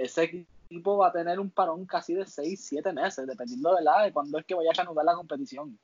ese 0.00 0.46
equipo 0.68 0.96
va 0.96 1.08
a 1.08 1.12
tener 1.12 1.38
un 1.38 1.50
parón 1.50 1.84
casi 1.84 2.14
de 2.14 2.26
6, 2.26 2.60
7 2.62 2.92
meses, 2.92 3.26
dependiendo 3.26 3.74
de, 3.74 3.82
la, 3.82 4.02
de 4.02 4.12
cuándo 4.12 4.38
es 4.38 4.46
que 4.46 4.54
vaya 4.54 4.70
a 4.70 4.74
reanudar 4.74 5.04
la 5.04 5.14
competición. 5.14 5.78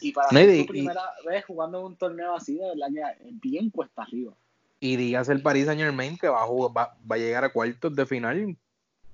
Y 0.00 0.10
para 0.10 0.30
ser 0.30 0.66
tu 0.66 0.72
primera 0.72 1.02
vez 1.24 1.44
jugando 1.44 1.78
en 1.78 1.84
un 1.84 1.96
torneo 1.96 2.34
así, 2.34 2.56
de 2.56 2.70
verdad 2.70 2.88
que 2.92 3.28
es 3.28 3.40
bien 3.40 3.70
cuesta 3.70 4.02
arriba. 4.02 4.32
Y 4.80 4.96
digas 4.96 5.28
el 5.28 5.42
Paris 5.42 5.66
Saint 5.66 5.80
Germain 5.80 6.18
que 6.18 6.28
va 6.28 6.42
a, 6.42 6.46
jugar, 6.46 6.76
va, 6.76 6.96
va 7.08 7.14
a 7.14 7.18
llegar 7.18 7.44
a 7.44 7.52
cuartos 7.52 7.94
de 7.94 8.04
final 8.04 8.56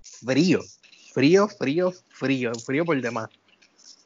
frío, 0.00 0.60
frío, 1.12 1.46
frío, 1.46 1.92
frío, 2.08 2.52
frío 2.54 2.84
por 2.86 2.98
demás. 2.98 3.28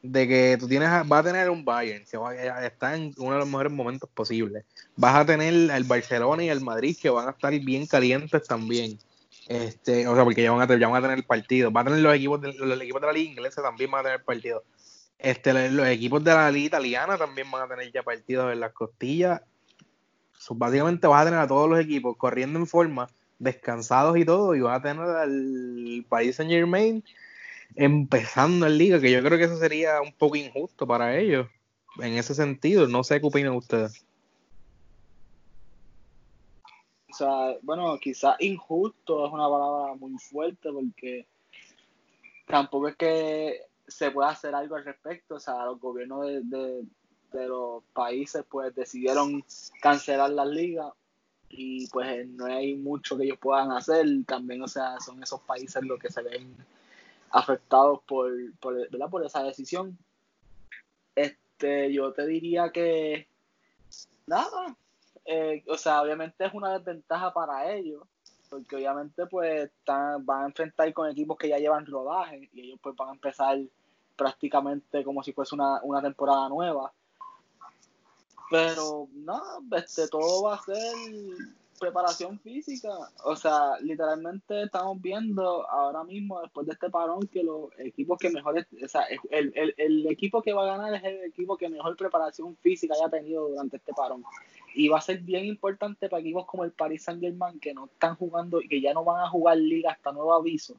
De 0.06 0.28
que 0.28 0.58
tú 0.60 0.68
tienes, 0.68 0.90
va 0.90 1.18
a 1.18 1.22
tener 1.22 1.48
un 1.48 1.64
Bayern 1.64 2.04
que 2.04 2.18
va, 2.18 2.34
está 2.66 2.94
en 2.94 3.14
uno 3.16 3.32
de 3.32 3.38
los 3.38 3.48
mejores 3.48 3.72
momentos 3.72 4.06
posibles. 4.12 4.62
Vas 4.96 5.14
a 5.14 5.24
tener 5.24 5.54
el 5.54 5.84
Barcelona 5.84 6.44
y 6.44 6.50
el 6.50 6.60
Madrid 6.60 6.94
que 7.00 7.08
van 7.08 7.26
a 7.26 7.30
estar 7.30 7.58
bien 7.60 7.86
calientes 7.86 8.44
también. 8.46 8.98
Este, 9.48 10.06
o 10.06 10.14
sea, 10.14 10.24
porque 10.24 10.42
ya 10.42 10.52
van 10.52 10.60
a, 10.60 10.66
tener, 10.66 10.80
ya 10.80 10.88
van 10.88 11.02
a 11.02 11.08
tener 11.08 11.24
partido. 11.26 11.72
Va 11.72 11.80
a 11.80 11.84
tener 11.84 12.00
los 12.00 12.14
equipos 12.14 12.38
de, 12.38 12.52
los 12.52 12.78
equipos 12.82 13.00
de 13.00 13.06
la 13.06 13.12
liga 13.14 13.30
inglesa 13.30 13.62
también 13.62 13.90
van 13.90 14.00
a 14.00 14.04
tener 14.04 14.24
partido. 14.24 14.62
Este, 15.18 15.70
los 15.70 15.86
equipos 15.86 16.22
de 16.22 16.34
la 16.34 16.50
liga 16.50 16.66
italiana 16.66 17.16
también 17.16 17.50
van 17.50 17.62
a 17.62 17.74
tener 17.74 17.90
ya 17.90 18.02
partidos 18.02 18.52
en 18.52 18.60
las 18.60 18.72
costillas. 18.72 19.40
básicamente 20.50 21.06
vas 21.06 21.22
a 21.22 21.24
tener 21.24 21.40
a 21.40 21.48
todos 21.48 21.66
los 21.66 21.80
equipos 21.80 22.14
corriendo 22.18 22.58
en 22.58 22.66
forma, 22.66 23.08
descansados 23.38 24.18
y 24.18 24.26
todo, 24.26 24.54
y 24.54 24.60
vas 24.60 24.80
a 24.80 24.82
tener 24.82 25.02
al 25.02 26.04
país 26.10 26.36
Saint 26.36 26.52
Germain 26.52 27.02
empezando 27.74 28.66
en 28.66 28.78
liga, 28.78 29.00
que 29.00 29.10
yo 29.10 29.22
creo 29.22 29.38
que 29.38 29.44
eso 29.44 29.58
sería 29.58 30.00
un 30.00 30.12
poco 30.12 30.36
injusto 30.36 30.86
para 30.86 31.16
ellos 31.18 31.48
en 31.98 32.14
ese 32.14 32.34
sentido. 32.34 32.86
No 32.88 33.04
sé 33.04 33.20
qué 33.20 33.26
opinan 33.26 33.54
ustedes. 33.54 34.04
O 37.10 37.16
sea, 37.16 37.56
bueno, 37.62 37.96
quizás 37.98 38.36
injusto 38.40 39.26
es 39.26 39.32
una 39.32 39.48
palabra 39.48 39.94
muy 39.94 40.18
fuerte 40.18 40.70
porque 40.72 41.26
tampoco 42.46 42.88
es 42.88 42.96
que 42.96 43.60
se 43.86 44.10
pueda 44.10 44.30
hacer 44.30 44.54
algo 44.54 44.74
al 44.74 44.84
respecto. 44.84 45.36
O 45.36 45.40
sea, 45.40 45.64
los 45.64 45.80
gobiernos 45.80 46.26
de, 46.26 46.84
los 47.32 47.82
países 47.92 48.44
pues 48.48 48.74
decidieron 48.74 49.44
cancelar 49.80 50.30
las 50.30 50.46
ligas 50.46 50.92
y 51.48 51.88
pues 51.88 52.26
no 52.28 52.46
hay 52.46 52.74
mucho 52.74 53.16
que 53.16 53.24
ellos 53.24 53.38
puedan 53.40 53.70
hacer. 53.70 54.04
También, 54.26 54.62
o 54.62 54.68
sea, 54.68 54.98
son 55.00 55.22
esos 55.22 55.40
países 55.42 55.84
los 55.84 56.00
que 56.00 56.10
se 56.10 56.22
ven 56.22 56.52
afectados 57.34 58.00
por, 58.06 58.30
por, 58.60 58.88
¿verdad? 58.90 59.10
por 59.10 59.26
esa 59.26 59.42
decisión. 59.42 59.98
Este, 61.16 61.92
yo 61.92 62.12
te 62.12 62.26
diría 62.26 62.70
que 62.70 63.28
nada, 64.26 64.76
eh, 65.24 65.64
o 65.66 65.76
sea, 65.76 66.00
obviamente 66.00 66.44
es 66.44 66.54
una 66.54 66.78
desventaja 66.78 67.34
para 67.34 67.72
ellos, 67.72 68.02
porque 68.48 68.76
obviamente 68.76 69.26
pues 69.26 69.64
están, 69.64 70.24
van 70.24 70.42
a 70.42 70.46
enfrentar 70.46 70.92
con 70.92 71.10
equipos 71.10 71.36
que 71.36 71.48
ya 71.48 71.58
llevan 71.58 71.86
rodaje 71.86 72.48
y 72.52 72.66
ellos 72.66 72.78
pues 72.80 72.94
van 72.94 73.08
a 73.08 73.14
empezar 73.14 73.58
prácticamente 74.16 75.02
como 75.02 75.22
si 75.24 75.32
fuese 75.32 75.56
una, 75.56 75.82
una 75.82 76.00
temporada 76.00 76.48
nueva. 76.48 76.92
Pero 78.48 79.08
no, 79.12 79.42
este, 79.76 80.06
todo 80.06 80.44
va 80.44 80.54
a 80.54 80.62
ser 80.62 80.94
preparación 81.84 82.38
física. 82.40 82.90
O 83.24 83.36
sea, 83.36 83.78
literalmente 83.80 84.62
estamos 84.62 85.00
viendo 85.00 85.68
ahora 85.70 86.04
mismo, 86.04 86.40
después 86.40 86.66
de 86.66 86.72
este 86.72 86.90
parón, 86.90 87.26
que 87.28 87.42
los 87.42 87.70
equipos 87.78 88.18
que 88.18 88.30
mejor, 88.30 88.66
o 88.82 88.88
sea, 88.88 89.06
el, 89.30 89.52
el, 89.54 89.74
el 89.76 90.06
equipo 90.06 90.42
que 90.42 90.52
va 90.52 90.62
a 90.62 90.76
ganar 90.76 90.94
es 90.94 91.04
el 91.04 91.24
equipo 91.24 91.56
que 91.56 91.68
mejor 91.68 91.96
preparación 91.96 92.56
física 92.56 92.94
haya 92.94 93.08
tenido 93.08 93.48
durante 93.48 93.76
este 93.76 93.92
parón 93.92 94.24
y 94.74 94.88
va 94.88 94.98
a 94.98 95.02
ser 95.02 95.20
bien 95.20 95.44
importante 95.44 96.08
para 96.08 96.20
equipos 96.20 96.46
como 96.46 96.64
el 96.64 96.72
Paris 96.72 97.04
Saint 97.04 97.20
Germain 97.20 97.60
que 97.60 97.72
no 97.72 97.86
están 97.86 98.16
jugando 98.16 98.60
y 98.60 98.68
que 98.68 98.80
ya 98.80 98.92
no 98.92 99.04
van 99.04 99.22
a 99.22 99.28
jugar 99.28 99.56
liga 99.56 99.92
hasta 99.92 100.12
nuevo 100.12 100.34
aviso 100.34 100.76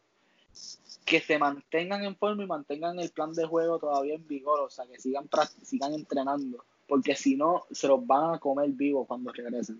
que 1.06 1.22
se 1.22 1.38
mantengan 1.38 2.04
en 2.04 2.16
forma 2.16 2.44
y 2.44 2.48
mantengan 2.48 3.00
el 3.00 3.12
plan 3.12 3.32
de 3.34 3.46
juego 3.46 3.78
todavía 3.78 4.16
en 4.16 4.28
vigor, 4.28 4.62
o 4.62 4.70
sea, 4.70 4.86
que 4.88 5.00
sigan, 5.00 5.30
sigan 5.62 5.94
entrenando, 5.94 6.66
porque 6.88 7.16
si 7.16 7.36
no, 7.36 7.66
se 7.72 7.88
los 7.88 8.06
van 8.06 8.34
a 8.34 8.40
comer 8.40 8.72
vivos 8.72 9.08
cuando 9.08 9.32
regresen. 9.32 9.80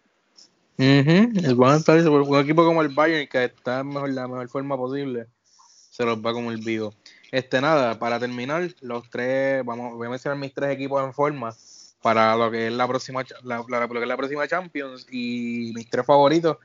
El 0.78 1.56
un 1.58 2.40
equipo 2.40 2.66
como 2.66 2.82
el 2.82 2.90
Bayern, 2.90 3.28
que 3.28 3.46
está 3.46 3.80
en 3.80 3.88
mejor, 3.88 4.10
la 4.10 4.28
mejor 4.28 4.50
forma 4.50 4.76
posible, 4.76 5.28
se 5.90 6.04
los 6.06 6.18
va 6.18 6.32
a 6.32 6.34
comer 6.34 6.58
vivo. 6.60 6.94
Este, 7.32 7.62
nada, 7.62 7.98
para 7.98 8.20
terminar, 8.20 8.70
los 8.82 9.10
tres, 9.10 9.64
vamos, 9.66 9.94
voy 9.96 10.08
a 10.08 10.10
mencionar 10.10 10.38
mis 10.38 10.54
tres 10.54 10.72
equipos 10.72 11.04
en 11.04 11.14
forma 11.14 11.56
para 12.02 12.36
lo 12.36 12.52
que 12.52 12.68
es 12.68 12.74
la 12.74 12.88
próxima, 12.88 13.24
la, 13.44 13.58
lo 13.58 13.90
que 13.90 14.02
es 14.02 14.08
la 14.08 14.18
próxima 14.18 14.48
Champions 14.48 15.08
y 15.10 15.72
mis 15.74 15.90
tres 15.90 16.06
favoritos 16.06 16.58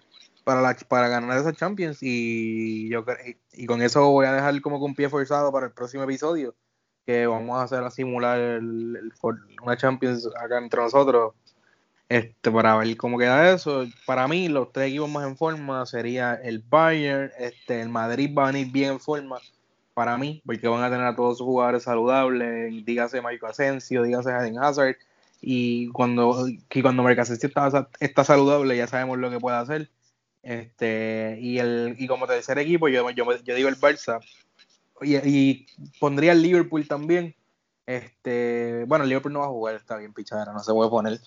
para, 0.44 0.60
la, 0.60 0.74
para 0.88 1.08
ganar 1.08 1.38
esa 1.38 1.52
Champions. 1.52 1.98
Y 2.02 2.88
yo 2.90 3.04
y 3.52 3.66
con 3.66 3.80
eso 3.80 4.10
voy 4.10 4.26
a 4.26 4.32
dejar 4.32 4.60
como 4.60 4.80
con 4.80 4.94
pie 4.94 5.08
forzado 5.08 5.52
para 5.52 5.66
el 5.66 5.72
próximo 5.72 6.02
episodio 6.02 6.54
que 7.06 7.26
vamos 7.26 7.58
a 7.58 7.62
hacer 7.62 7.82
a 7.82 7.90
simular 7.90 8.60
una 8.60 9.76
Champions 9.76 10.28
acá 10.40 10.58
entre 10.58 10.82
nosotros 10.82 11.34
este 12.10 12.50
para 12.50 12.76
ver 12.76 12.94
cómo 12.98 13.16
queda 13.16 13.54
eso 13.54 13.86
para 14.04 14.28
mí 14.28 14.48
los 14.48 14.70
tres 14.72 14.88
equipos 14.88 15.08
más 15.08 15.26
en 15.26 15.36
forma 15.38 15.86
sería 15.86 16.34
el 16.34 16.58
Bayern 16.58 17.30
este 17.38 17.80
el 17.80 17.88
Madrid 17.88 18.30
va 18.36 18.48
a 18.48 18.52
venir 18.52 18.70
bien 18.70 18.90
en 18.92 19.00
forma 19.00 19.38
para 19.94 20.18
mí 20.18 20.42
porque 20.44 20.68
van 20.68 20.82
a 20.82 20.90
tener 20.90 21.06
a 21.06 21.16
todos 21.16 21.38
sus 21.38 21.46
jugadores 21.46 21.84
saludables 21.84 22.84
dígase 22.84 23.22
Michael 23.22 23.50
Asensio 23.52 24.02
dígase 24.02 24.30
Eden 24.30 24.58
Hazard 24.58 24.96
y 25.40 25.88
cuando 25.88 26.46
que 26.68 26.82
cuando 26.82 27.08
está, 27.08 27.88
está 27.98 28.24
saludable 28.24 28.76
ya 28.76 28.86
sabemos 28.86 29.16
lo 29.16 29.30
que 29.30 29.40
puede 29.40 29.56
hacer 29.56 29.88
este, 30.42 31.38
y, 31.40 31.58
el, 31.58 31.96
y 31.98 32.06
como 32.06 32.26
tercer 32.26 32.58
equipo, 32.58 32.88
yo, 32.88 33.08
yo, 33.10 33.24
yo 33.42 33.54
digo 33.54 33.68
el 33.68 33.78
Barça. 33.78 34.20
Y, 35.02 35.16
y, 35.16 35.66
pondría 35.98 36.32
el 36.32 36.42
Liverpool 36.42 36.86
también. 36.86 37.34
Este, 37.86 38.84
bueno, 38.86 39.04
el 39.04 39.10
Liverpool 39.10 39.32
no 39.32 39.40
va 39.40 39.46
a 39.46 39.50
jugar, 39.50 39.74
está 39.74 39.96
bien 39.96 40.12
pichadera, 40.12 40.52
no 40.52 40.60
se 40.60 40.72
puede 40.72 40.90
poner. 40.90 41.20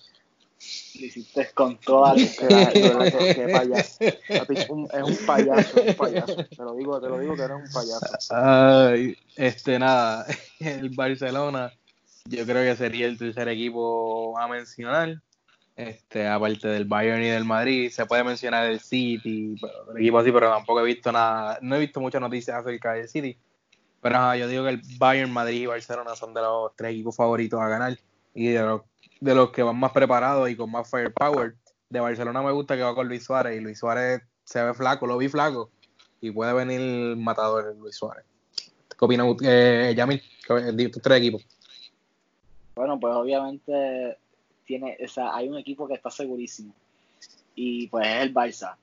Le 0.98 1.06
hiciste 1.06 1.50
con 1.52 1.76
toda 1.78 2.14
la 2.14 2.72
que 2.72 3.48
payaso. 3.52 4.04
es 4.04 4.68
un 4.68 4.88
payaso, 5.26 5.82
un 5.82 5.94
payaso. 5.94 6.36
Te 6.36 6.62
lo 6.62 6.74
digo, 6.74 7.00
te 7.00 7.08
lo 7.08 7.18
digo 7.18 7.36
que 7.36 7.42
eres 7.42 7.56
un 7.56 7.72
payaso. 7.72 8.16
Ay, 8.30 9.16
este, 9.36 9.78
nada, 9.78 10.26
el 10.60 10.90
Barcelona, 10.90 11.72
yo 12.26 12.44
creo 12.46 12.62
que 12.62 12.76
sería 12.76 13.06
el 13.06 13.18
tercer 13.18 13.48
equipo 13.48 14.38
a 14.38 14.48
mencionar. 14.48 15.20
Este, 15.76 16.28
aparte 16.28 16.68
del 16.68 16.84
Bayern 16.84 17.22
y 17.24 17.30
del 17.30 17.44
Madrid, 17.44 17.90
se 17.90 18.06
puede 18.06 18.22
mencionar 18.22 18.66
el 18.66 18.78
City, 18.78 19.56
el 19.90 20.00
equipo 20.00 20.20
así, 20.20 20.30
pero 20.30 20.48
tampoco 20.48 20.80
he 20.80 20.84
visto 20.84 21.10
nada, 21.10 21.58
no 21.62 21.74
he 21.74 21.80
visto 21.80 22.00
muchas 22.00 22.20
noticias 22.20 22.56
acerca 22.56 22.92
del 22.92 23.08
City. 23.08 23.36
Pero 24.00 24.34
yo 24.36 24.46
digo 24.46 24.62
que 24.64 24.70
el 24.70 24.82
Bayern, 24.98 25.32
Madrid 25.32 25.62
y 25.62 25.66
Barcelona 25.66 26.14
son 26.14 26.32
de 26.32 26.42
los 26.42 26.76
tres 26.76 26.92
equipos 26.92 27.16
favoritos 27.16 27.60
a 27.60 27.68
ganar 27.68 27.98
y 28.34 28.48
de 28.48 28.60
los, 28.60 28.82
de 29.24 29.34
los 29.34 29.50
que 29.52 29.62
van 29.62 29.78
más 29.78 29.90
preparados 29.92 30.50
y 30.50 30.56
con 30.56 30.70
más 30.70 30.90
firepower. 30.90 31.54
De 31.88 32.00
Barcelona 32.00 32.42
me 32.42 32.52
gusta 32.52 32.76
que 32.76 32.82
va 32.82 32.94
con 32.94 33.08
Luis 33.08 33.24
Suárez 33.24 33.56
y 33.56 33.60
Luis 33.60 33.78
Suárez 33.78 34.22
se 34.44 34.62
ve 34.62 34.74
flaco, 34.74 35.06
lo 35.06 35.16
vi 35.16 35.28
flaco 35.28 35.70
y 36.20 36.30
puede 36.30 36.52
venir 36.52 37.16
matador 37.16 37.74
Luis 37.76 37.96
Suárez. 37.96 38.24
¿Qué 38.90 39.04
opinas, 39.04 39.26
eh, 39.42 39.94
Yamil? 39.96 40.22
Tus 40.92 41.02
tres 41.02 41.18
equipos. 41.18 41.46
Bueno, 42.74 43.00
pues 43.00 43.14
obviamente 43.14 44.18
tiene, 44.66 44.98
o 45.02 45.08
sea, 45.08 45.34
hay 45.34 45.48
un 45.48 45.56
equipo 45.56 45.88
que 45.88 45.94
está 45.94 46.10
segurísimo. 46.10 46.74
Y 47.54 47.86
pues 47.88 48.06
es 48.06 48.22
el 48.22 48.34
Barça. 48.34 48.76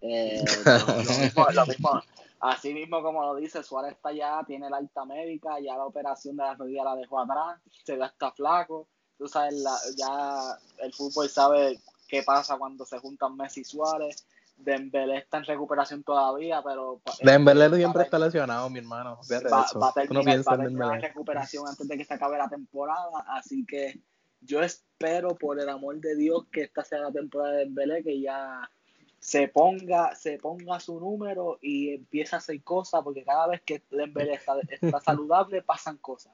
Eh, 0.00 0.42
lo, 1.54 1.66
mismo, 1.66 2.02
así 2.40 2.74
mismo 2.74 3.02
como 3.02 3.22
lo 3.22 3.36
dice, 3.36 3.62
Suárez 3.62 3.92
está 3.92 4.12
ya, 4.12 4.42
tiene 4.44 4.68
la 4.68 4.78
alta 4.78 5.04
médica, 5.04 5.60
ya 5.60 5.76
la 5.76 5.86
operación 5.86 6.36
de 6.36 6.42
la 6.42 6.54
rodilla 6.54 6.84
la 6.84 6.96
dejó 6.96 7.20
atrás, 7.20 7.60
se 7.84 7.96
ve 7.96 8.02
hasta 8.02 8.32
flaco. 8.32 8.88
Tú 9.18 9.28
sabes, 9.28 9.64
ya 9.96 10.58
el 10.78 10.92
fútbol 10.92 11.28
sabe 11.28 11.80
qué 12.08 12.22
pasa 12.22 12.56
cuando 12.56 12.84
se 12.84 12.98
juntan 12.98 13.36
Messi 13.36 13.60
y 13.60 13.64
Suárez. 13.64 14.26
Dembélé 14.56 15.18
está 15.18 15.36
en 15.38 15.44
recuperación 15.44 16.02
todavía, 16.02 16.62
pero... 16.62 17.00
Dembélé 17.22 17.76
siempre 17.76 18.04
está 18.04 18.18
lesionado, 18.18 18.70
mi 18.70 18.78
hermano. 18.78 19.20
Va, 19.30 19.66
va, 19.78 19.88
a 19.88 19.92
terminar, 19.92 20.38
va 20.38 20.54
a 20.54 20.58
terminar 20.58 21.00
recuperación 21.00 21.68
antes 21.68 21.86
de 21.86 21.98
que 21.98 22.04
se 22.04 22.14
acabe 22.14 22.38
la 22.38 22.48
temporada, 22.48 23.24
así 23.28 23.66
que 23.66 24.00
yo 24.40 24.62
espero, 24.62 25.36
por 25.36 25.60
el 25.60 25.68
amor 25.68 26.00
de 26.00 26.16
Dios, 26.16 26.44
que 26.50 26.62
esta 26.62 26.84
sea 26.84 27.00
la 27.00 27.12
temporada 27.12 27.52
de 27.52 27.58
Dembélé, 27.64 28.02
que 28.02 28.20
ya 28.20 28.70
se 29.18 29.48
ponga, 29.48 30.14
se 30.14 30.38
ponga 30.38 30.78
su 30.80 31.00
número 31.00 31.58
y 31.60 31.94
empiece 31.94 32.36
a 32.36 32.38
hacer 32.38 32.62
cosas, 32.62 33.02
porque 33.02 33.24
cada 33.24 33.48
vez 33.48 33.60
que 33.62 33.82
Dembélé 33.90 34.34
está, 34.34 34.54
está 34.68 35.00
saludable, 35.04 35.62
pasan 35.62 35.96
cosas. 35.98 36.32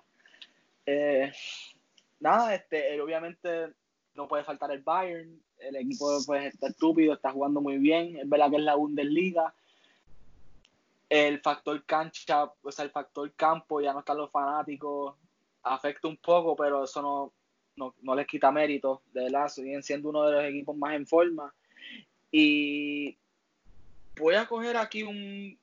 Eh, 0.85 1.33
nada, 2.23 2.55
este, 2.55 3.01
obviamente 3.01 3.73
no 4.15 4.29
puede 4.29 4.45
faltar 4.45 4.71
el 4.71 4.83
Bayern, 4.83 5.41
el 5.59 5.77
equipo 5.77 6.07
pues 6.27 6.55
está 6.55 6.69
estúpido, 6.69 7.15
está 7.15 7.33
jugando 7.33 7.61
muy 7.61 7.79
bien, 7.79 8.17
es 8.17 8.29
verdad 8.29 8.51
que 8.51 8.57
es 8.57 8.63
la 8.63 8.75
Bundesliga, 8.75 9.55
el 11.09 11.41
factor 11.41 11.85
cancha, 11.85 12.51
o 12.63 12.73
sea, 12.73 12.85
el 12.85 12.91
factor 12.91 13.31
campo, 13.33 13.81
ya 13.81 13.93
no 13.93 14.01
están 14.01 14.17
los 14.17 14.31
fanáticos, 14.31 15.15
afecta 15.63 16.09
un 16.09 16.17
poco, 16.17 16.57
pero 16.57 16.85
eso 16.85 17.03
no, 17.03 17.33
no, 17.77 17.95
no 18.03 18.15
les 18.15 18.27
quita 18.27 18.51
mérito, 18.51 19.03
de 19.13 19.25
verdad, 19.25 19.49
siguen 19.49 19.83
siendo 19.83 20.09
uno 20.09 20.25
de 20.25 20.33
los 20.33 20.45
equipos 20.45 20.77
más 20.77 20.95
en 20.95 21.07
forma. 21.07 21.53
Y 22.31 23.17
voy 24.19 24.35
a 24.37 24.47
coger 24.47 24.77
aquí 24.77 25.03
un, 25.03 25.59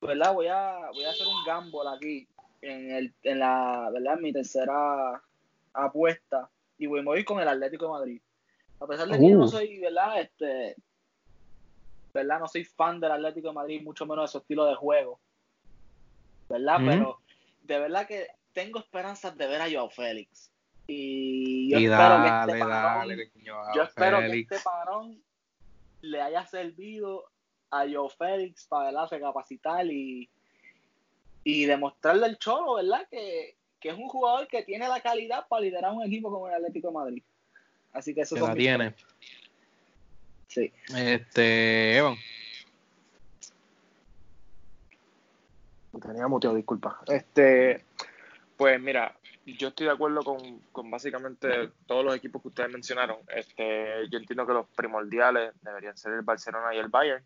¿verdad? 0.00 0.34
Voy 0.34 0.48
a, 0.48 0.90
voy 0.92 1.04
a 1.04 1.10
hacer 1.10 1.26
un 1.26 1.44
gamble 1.44 1.80
aquí 1.94 2.28
en, 2.60 2.90
el, 2.90 3.14
en 3.22 3.38
la, 3.38 3.90
¿verdad? 3.92 4.18
mi 4.18 4.32
tercera 4.32 5.22
apuesta 5.84 6.50
y 6.76 6.86
voy 6.86 7.04
a 7.06 7.18
ir 7.18 7.24
con 7.24 7.40
el 7.40 7.48
Atlético 7.48 7.86
de 7.86 7.92
Madrid. 7.92 8.22
A 8.80 8.86
pesar 8.86 9.08
de 9.08 9.18
que 9.18 9.30
no 9.30 9.44
uh. 9.44 9.48
soy, 9.48 9.80
¿verdad? 9.80 10.20
Este, 10.20 10.76
¿verdad? 12.14 12.40
No 12.40 12.48
soy 12.48 12.64
fan 12.64 13.00
del 13.00 13.12
Atlético 13.12 13.48
de 13.48 13.54
Madrid, 13.54 13.82
mucho 13.82 14.06
menos 14.06 14.24
de 14.24 14.32
su 14.32 14.38
estilo 14.38 14.64
de 14.66 14.76
juego. 14.76 15.20
¿Verdad? 16.48 16.78
Pero 16.84 17.18
de 17.62 17.78
verdad 17.78 18.06
que 18.06 18.28
tengo 18.52 18.78
esperanzas 18.78 19.36
de 19.36 19.46
ver 19.46 19.60
a 19.60 19.70
Joao 19.70 19.90
Félix. 19.90 20.50
Y 20.86 21.70
yo 21.70 21.78
espero 21.78 22.22
que 22.22 22.28
este 22.28 22.64
parón, 22.64 23.08
yo 23.74 23.82
espero 23.82 24.18
que 24.20 24.40
este 24.40 24.58
parón 24.60 25.22
le 26.00 26.22
haya 26.22 26.46
servido 26.46 27.30
a 27.70 27.84
Joe 27.86 28.08
Félix 28.08 28.66
para 28.66 29.06
recapacitar 29.06 29.86
y, 29.86 30.30
y 31.44 31.66
demostrarle 31.66 32.24
al 32.24 32.38
Cholo, 32.38 32.76
¿verdad? 32.76 33.06
Que, 33.10 33.57
que, 33.80 33.88
es 33.90 33.94
un 33.94 34.08
jugador 34.08 34.48
que 34.48 34.62
tiene 34.62 34.88
la 34.88 35.00
calidad 35.00 35.46
para 35.48 35.62
liderar 35.62 35.92
un 35.92 36.04
equipo 36.04 36.30
como 36.30 36.48
el 36.48 36.54
Atlético 36.54 36.88
de 36.88 36.94
Madrid. 36.94 37.22
Así 37.92 38.14
que 38.14 38.22
eso 38.22 38.34
que 38.34 38.40
la 38.42 38.54
tiene. 38.54 38.94
Sí. 40.48 40.72
Este, 40.94 41.96
Evan. 41.96 42.16
Tenía 46.00 46.28
mucho, 46.28 46.54
disculpa. 46.54 47.00
Este, 47.06 47.84
pues 48.56 48.80
mira, 48.80 49.16
yo 49.44 49.68
estoy 49.68 49.86
de 49.86 49.92
acuerdo 49.92 50.22
con, 50.22 50.90
básicamente 50.90 51.70
todos 51.86 52.04
los 52.04 52.14
equipos 52.14 52.42
que 52.42 52.48
ustedes 52.48 52.70
mencionaron. 52.70 53.18
Este, 53.34 54.08
yo 54.10 54.18
entiendo 54.18 54.46
que 54.46 54.52
los 54.52 54.66
primordiales 54.68 55.52
deberían 55.62 55.96
ser 55.96 56.12
el 56.12 56.22
Barcelona 56.22 56.74
y 56.74 56.78
el 56.78 56.88
Bayern. 56.88 57.24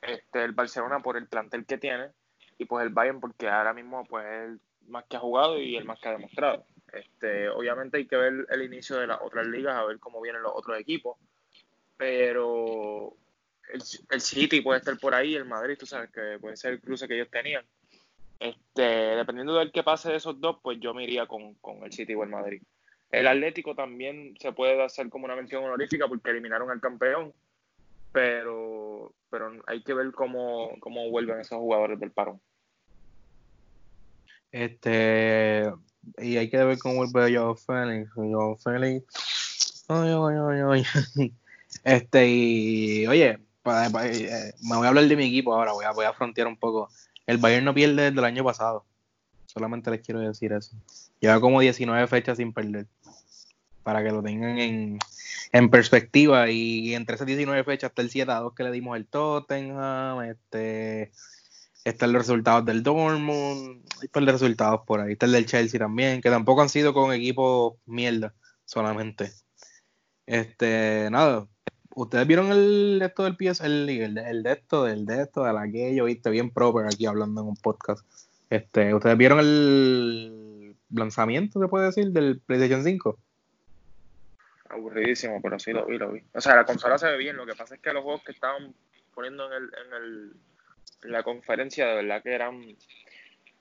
Este, 0.00 0.44
el 0.44 0.52
Barcelona 0.52 1.00
por 1.00 1.16
el 1.16 1.26
plantel 1.26 1.66
que 1.66 1.78
tiene 1.78 2.08
y 2.56 2.64
pues 2.64 2.84
el 2.84 2.92
Bayern 2.92 3.20
porque 3.20 3.48
ahora 3.48 3.72
mismo 3.72 4.04
pues 4.04 4.24
el 4.26 4.60
más 4.88 5.04
que 5.06 5.16
ha 5.16 5.20
jugado 5.20 5.58
y 5.58 5.76
el 5.76 5.84
más 5.84 6.00
que 6.00 6.08
ha 6.08 6.12
demostrado. 6.12 6.64
Este, 6.92 7.48
obviamente 7.48 7.98
hay 7.98 8.06
que 8.06 8.16
ver 8.16 8.46
el 8.50 8.62
inicio 8.62 8.96
de 8.96 9.06
las 9.06 9.20
otras 9.20 9.46
ligas 9.46 9.76
a 9.76 9.84
ver 9.84 9.98
cómo 9.98 10.20
vienen 10.20 10.42
los 10.42 10.52
otros 10.54 10.78
equipos, 10.78 11.18
pero 11.96 13.14
el, 13.72 13.82
el 14.10 14.20
City 14.20 14.60
puede 14.60 14.78
estar 14.78 14.98
por 14.98 15.14
ahí, 15.14 15.34
el 15.34 15.44
Madrid, 15.44 15.76
tú 15.78 15.86
sabes 15.86 16.10
que 16.10 16.38
puede 16.40 16.56
ser 16.56 16.74
el 16.74 16.80
cruce 16.80 17.06
que 17.06 17.14
ellos 17.14 17.30
tenían. 17.30 17.64
Este, 18.40 18.82
dependiendo 18.82 19.54
del 19.54 19.72
que 19.72 19.82
pase 19.82 20.10
de 20.10 20.16
esos 20.16 20.40
dos, 20.40 20.58
pues 20.62 20.78
yo 20.80 20.94
me 20.94 21.04
iría 21.04 21.26
con, 21.26 21.56
el 21.84 21.92
City 21.92 22.14
o 22.14 22.22
el 22.22 22.30
Madrid. 22.30 22.62
El 23.10 23.26
Atlético 23.26 23.74
también 23.74 24.34
se 24.38 24.52
puede 24.52 24.82
hacer 24.82 25.08
como 25.08 25.24
una 25.24 25.34
mención 25.34 25.64
honorífica 25.64 26.06
porque 26.06 26.30
eliminaron 26.30 26.70
al 26.70 26.80
campeón, 26.80 27.32
pero, 28.12 29.12
pero 29.30 29.50
hay 29.66 29.82
que 29.82 29.94
ver 29.94 30.12
cómo, 30.12 30.76
cómo 30.80 31.10
vuelven 31.10 31.40
esos 31.40 31.58
jugadores 31.58 31.98
del 31.98 32.12
paro. 32.12 32.40
Este, 34.52 35.70
y 36.18 36.36
hay 36.36 36.48
que 36.48 36.64
ver 36.64 36.78
cómo 36.78 37.06
vuelve 37.06 37.36
Joe 37.36 37.54
Félix. 37.56 38.10
Joe 38.14 38.56
Félix. 38.56 39.84
Ay, 39.88 40.10
ay, 40.10 40.84
ay, 41.16 41.32
este, 41.84 42.28
y 42.28 43.06
oye, 43.06 43.30
eh, 43.30 44.52
me 44.62 44.76
voy 44.76 44.86
a 44.86 44.88
hablar 44.88 45.06
de 45.06 45.16
mi 45.16 45.26
equipo 45.26 45.54
ahora, 45.54 45.72
voy 45.72 45.84
a, 45.84 45.92
voy 45.92 46.04
a 46.04 46.12
frontear 46.12 46.46
un 46.46 46.56
poco. 46.56 46.90
El 47.26 47.38
Bayern 47.38 47.64
no 47.64 47.74
pierde 47.74 48.02
desde 48.02 48.18
el 48.18 48.24
año 48.24 48.44
pasado. 48.44 48.84
Solamente 49.46 49.90
les 49.90 50.00
quiero 50.00 50.20
decir 50.20 50.52
eso. 50.52 50.76
Lleva 51.20 51.40
como 51.40 51.60
19 51.60 52.06
fechas 52.06 52.36
sin 52.38 52.52
perder. 52.52 52.86
Para 53.82 54.02
que 54.02 54.10
lo 54.10 54.22
tengan 54.22 54.58
en, 54.58 54.98
en 55.52 55.70
perspectiva 55.70 56.50
y 56.50 56.94
entre 56.94 57.16
esas 57.16 57.26
19 57.26 57.64
fechas 57.64 57.90
está 57.90 58.02
el 58.02 58.10
7 58.10 58.30
a 58.30 58.40
2 58.40 58.54
que 58.54 58.64
le 58.64 58.70
dimos 58.70 58.96
el 58.96 59.06
Tottenham, 59.06 60.22
este 60.22 61.10
están 61.84 62.12
los 62.12 62.22
resultados 62.22 62.64
del 62.64 62.82
Dortmund, 62.82 63.82
hay 64.00 64.08
par 64.08 64.24
de 64.24 64.32
resultados 64.32 64.80
por 64.86 65.00
ahí, 65.00 65.12
está 65.12 65.26
el 65.26 65.32
del 65.32 65.46
Chelsea 65.46 65.78
también, 65.78 66.20
que 66.20 66.30
tampoco 66.30 66.62
han 66.62 66.68
sido 66.68 66.92
con 66.92 67.12
equipos 67.12 67.74
mierda 67.86 68.34
solamente. 68.64 69.32
Este, 70.26 71.08
nada, 71.10 71.46
ustedes 71.94 72.26
vieron 72.26 72.52
el 72.52 73.00
esto 73.02 73.24
del 73.24 73.36
PS, 73.36 73.62
el, 73.62 73.88
el, 73.88 74.42
de 74.42 74.52
esto, 74.52 74.84
del 74.84 75.06
de 75.06 75.22
esto, 75.22 75.44
de 75.44 75.58
aquello, 75.58 76.04
viste, 76.04 76.30
bien 76.30 76.50
proper 76.50 76.86
aquí 76.86 77.06
hablando 77.06 77.40
en 77.40 77.48
un 77.48 77.56
podcast. 77.56 78.04
Este, 78.50 78.94
¿ustedes 78.94 79.16
vieron 79.16 79.40
el 79.40 80.76
lanzamiento, 80.90 81.60
se 81.60 81.68
puede 81.68 81.86
decir, 81.86 82.12
del 82.12 82.40
PlayStation 82.40 82.84
5? 82.84 83.18
Aburridísimo, 84.70 85.40
pero 85.42 85.58
sí 85.58 85.72
lo 85.72 85.86
vi, 85.86 85.98
lo 85.98 86.12
vi. 86.12 86.22
O 86.34 86.40
sea, 86.40 86.56
la 86.56 86.64
consola 86.64 86.98
se 86.98 87.06
ve 87.06 87.16
bien, 87.16 87.36
lo 87.36 87.46
que 87.46 87.54
pasa 87.54 87.74
es 87.74 87.80
que 87.80 87.92
los 87.92 88.02
juegos 88.02 88.22
que 88.22 88.32
estaban 88.32 88.74
poniendo 89.14 89.46
en 89.52 89.70
el, 89.94 90.32
la 91.02 91.22
conferencia 91.22 91.86
de 91.86 91.94
verdad 91.96 92.22
que 92.22 92.34
eran 92.34 92.76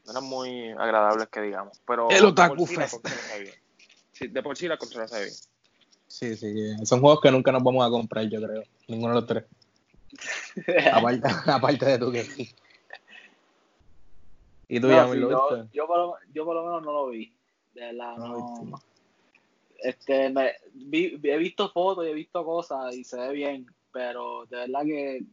eran 0.10 0.24
muy 0.24 0.70
agradables 0.72 1.28
que 1.28 1.42
digamos, 1.42 1.82
pero 1.86 2.10
el 2.10 2.26
Otaku 2.26 2.66
sí, 2.66 4.28
de 4.28 4.42
por 4.42 4.58
sí 4.58 4.68
la 4.68 4.78
consola 4.78 5.08
se 5.08 5.16
ve 5.16 5.26
bien. 5.26 5.36
Sí, 6.08 6.36
sí, 6.36 6.86
son 6.86 7.02
juegos 7.02 7.20
que 7.22 7.32
nunca 7.32 7.52
nos 7.52 7.62
vamos 7.62 7.86
a 7.86 7.90
comprar, 7.90 8.28
yo 8.30 8.42
creo. 8.42 8.64
Ninguno 8.88 9.14
de 9.14 9.22
los 9.22 9.28
tres. 9.28 9.44
aparte, 10.94 11.28
aparte, 11.52 11.86
de 11.86 12.00
tú 12.00 12.12
que 12.12 12.24
sí. 12.24 12.50
¿Y 14.70 14.80
tú 14.80 14.90
ya 14.90 15.06
lo 15.06 15.12
viste? 15.12 15.70
Yo, 15.74 15.88
por 15.88 15.98
lo, 15.98 16.16
yo 16.34 16.46
por 16.46 16.56
lo 16.56 16.66
menos 16.66 16.84
no 16.84 16.92
lo 16.94 17.08
vi. 17.10 17.34
De 17.74 17.82
verdad, 17.82 18.18
no. 18.18 18.82
Este, 19.80 20.30
me, 20.30 20.54
vi, 20.74 21.20
he 21.22 21.38
visto 21.38 21.70
fotos 21.70 22.06
y 22.06 22.10
he 22.10 22.14
visto 22.14 22.44
cosas 22.44 22.96
y 22.96 23.04
se 23.04 23.18
ve 23.18 23.34
bien, 23.34 23.68
pero 23.92 24.46
de 24.46 24.58
verdad 24.58 24.82
que 24.84 25.24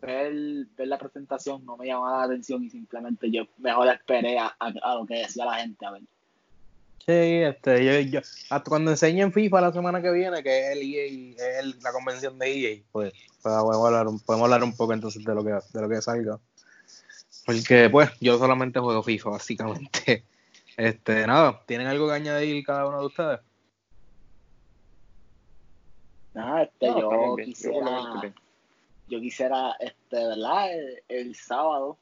ver, 0.00 0.66
ver 0.76 0.88
la 0.88 0.98
presentación 0.98 1.64
no 1.64 1.76
me 1.76 1.86
llamaba 1.86 2.18
la 2.18 2.24
atención 2.24 2.64
y 2.64 2.70
simplemente 2.70 3.30
yo 3.30 3.46
mejor 3.58 3.88
esperé 3.88 4.38
a, 4.38 4.54
a 4.58 4.94
lo 4.94 5.06
que 5.06 5.18
decía 5.18 5.44
la 5.44 5.56
gente 5.56 5.86
a 5.86 5.92
ver. 5.92 6.02
Sí, 7.06 7.12
este, 7.12 7.84
yo, 7.84 8.10
yo, 8.10 8.20
hasta 8.50 8.68
cuando 8.68 8.90
enseñen 8.90 9.32
FIFA 9.32 9.60
la 9.62 9.72
semana 9.72 10.02
que 10.02 10.12
viene, 10.12 10.42
que 10.42 10.60
es 10.60 10.76
el 10.76 10.82
EA, 10.82 11.60
es 11.60 11.82
la 11.82 11.92
convención 11.92 12.38
de 12.38 12.52
EA, 12.52 12.82
pues, 12.92 13.12
pues 13.42 13.54
podemos, 13.54 13.86
hablar, 13.86 14.06
podemos 14.26 14.44
hablar 14.44 14.62
un 14.62 14.76
poco 14.76 14.92
entonces 14.92 15.24
de 15.24 15.34
lo 15.34 15.42
que, 15.42 15.50
de 15.50 15.80
lo 15.80 15.88
que 15.88 16.02
salga. 16.02 16.38
Porque 17.46 17.88
pues 17.90 18.10
yo 18.20 18.38
solamente 18.38 18.80
juego 18.80 19.02
FIFA, 19.02 19.30
básicamente. 19.30 20.24
Este, 20.76 21.26
nada, 21.26 21.60
¿tienen 21.66 21.86
algo 21.86 22.06
que 22.06 22.14
añadir 22.14 22.64
cada 22.64 22.86
uno 22.86 23.00
de 23.00 23.06
ustedes? 23.06 23.40
Nada, 26.34 26.62
este, 26.62 26.86
yo 26.86 27.36
quisiera, 27.44 28.22
yo 28.22 28.30
quisiera, 29.18 29.72
este, 29.80 30.16
¿verdad? 30.16 30.72
El, 30.72 31.02
el 31.08 31.34
sábado 31.34 31.96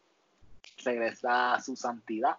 regresa 0.84 1.54
a 1.54 1.62
su 1.62 1.76
santidad 1.76 2.36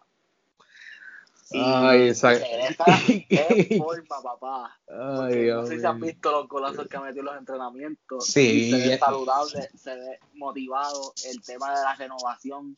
Ay, 1.52 2.10
exacto. 2.10 2.46
en 2.50 3.78
forma, 3.80 4.22
papá. 4.22 4.80
Ay, 4.88 5.48
no 5.48 5.66
sé 5.66 5.80
si 5.80 5.86
han 5.86 6.00
visto 6.00 6.32
los 6.32 6.48
golazos 6.48 6.88
que 6.88 6.98
ha 6.98 7.02
metido 7.02 7.22
en 7.22 7.26
los 7.26 7.38
entrenamientos. 7.38 8.26
Sí. 8.28 8.70
Se 8.70 8.90
ve 8.90 8.98
saludable, 8.98 9.70
se 9.76 9.96
ve 9.96 10.20
motivado. 10.36 11.14
El 11.26 11.42
tema 11.42 11.76
de 11.76 11.84
la 11.84 11.96
renovación, 11.96 12.78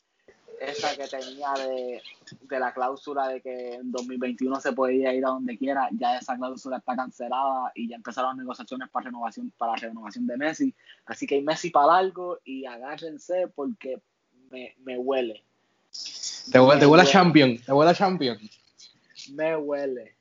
esa 0.62 0.96
que 0.96 1.08
tenía 1.08 1.52
de, 1.54 2.02
de 2.42 2.60
la 2.60 2.74
cláusula 2.74 3.28
de 3.28 3.42
que 3.42 3.76
en 3.76 3.92
2021 3.92 4.62
se 4.62 4.74
podía 4.74 5.14
ir 5.14 5.26
a 5.26 5.30
donde 5.30 5.58
quiera, 5.58 5.90
ya 5.92 6.18
esa 6.18 6.38
cláusula 6.38 6.78
está 6.78 6.96
cancelada 6.96 7.72
y 7.76 7.90
ya 7.90 7.96
empezaron 7.96 8.32
las 8.32 8.38
negociaciones 8.38 8.90
para 8.90 9.06
renovación 9.06 9.52
para 9.58 9.74
la 9.74 9.78
renovación 9.80 10.28
de 10.28 10.38
Messi. 10.38 10.76
Así 11.06 11.28
que 11.28 11.36
hay 11.36 11.42
Messi 11.42 11.70
para 11.70 11.98
algo 11.98 12.40
y 12.46 12.66
agárrense 12.66 13.48
porque 13.54 14.02
me, 14.50 14.76
me 14.84 14.98
huele. 14.98 15.44
Te 16.52 16.60
huele, 16.60 16.80
te 16.80 16.86
huele 16.86 17.04
a 17.04 17.06
Champion, 17.06 17.58
te 17.58 17.72
huele 17.72 17.92
a 17.92 17.96
Champion 17.96 18.38
me 19.30 19.56
huele. 19.56 20.16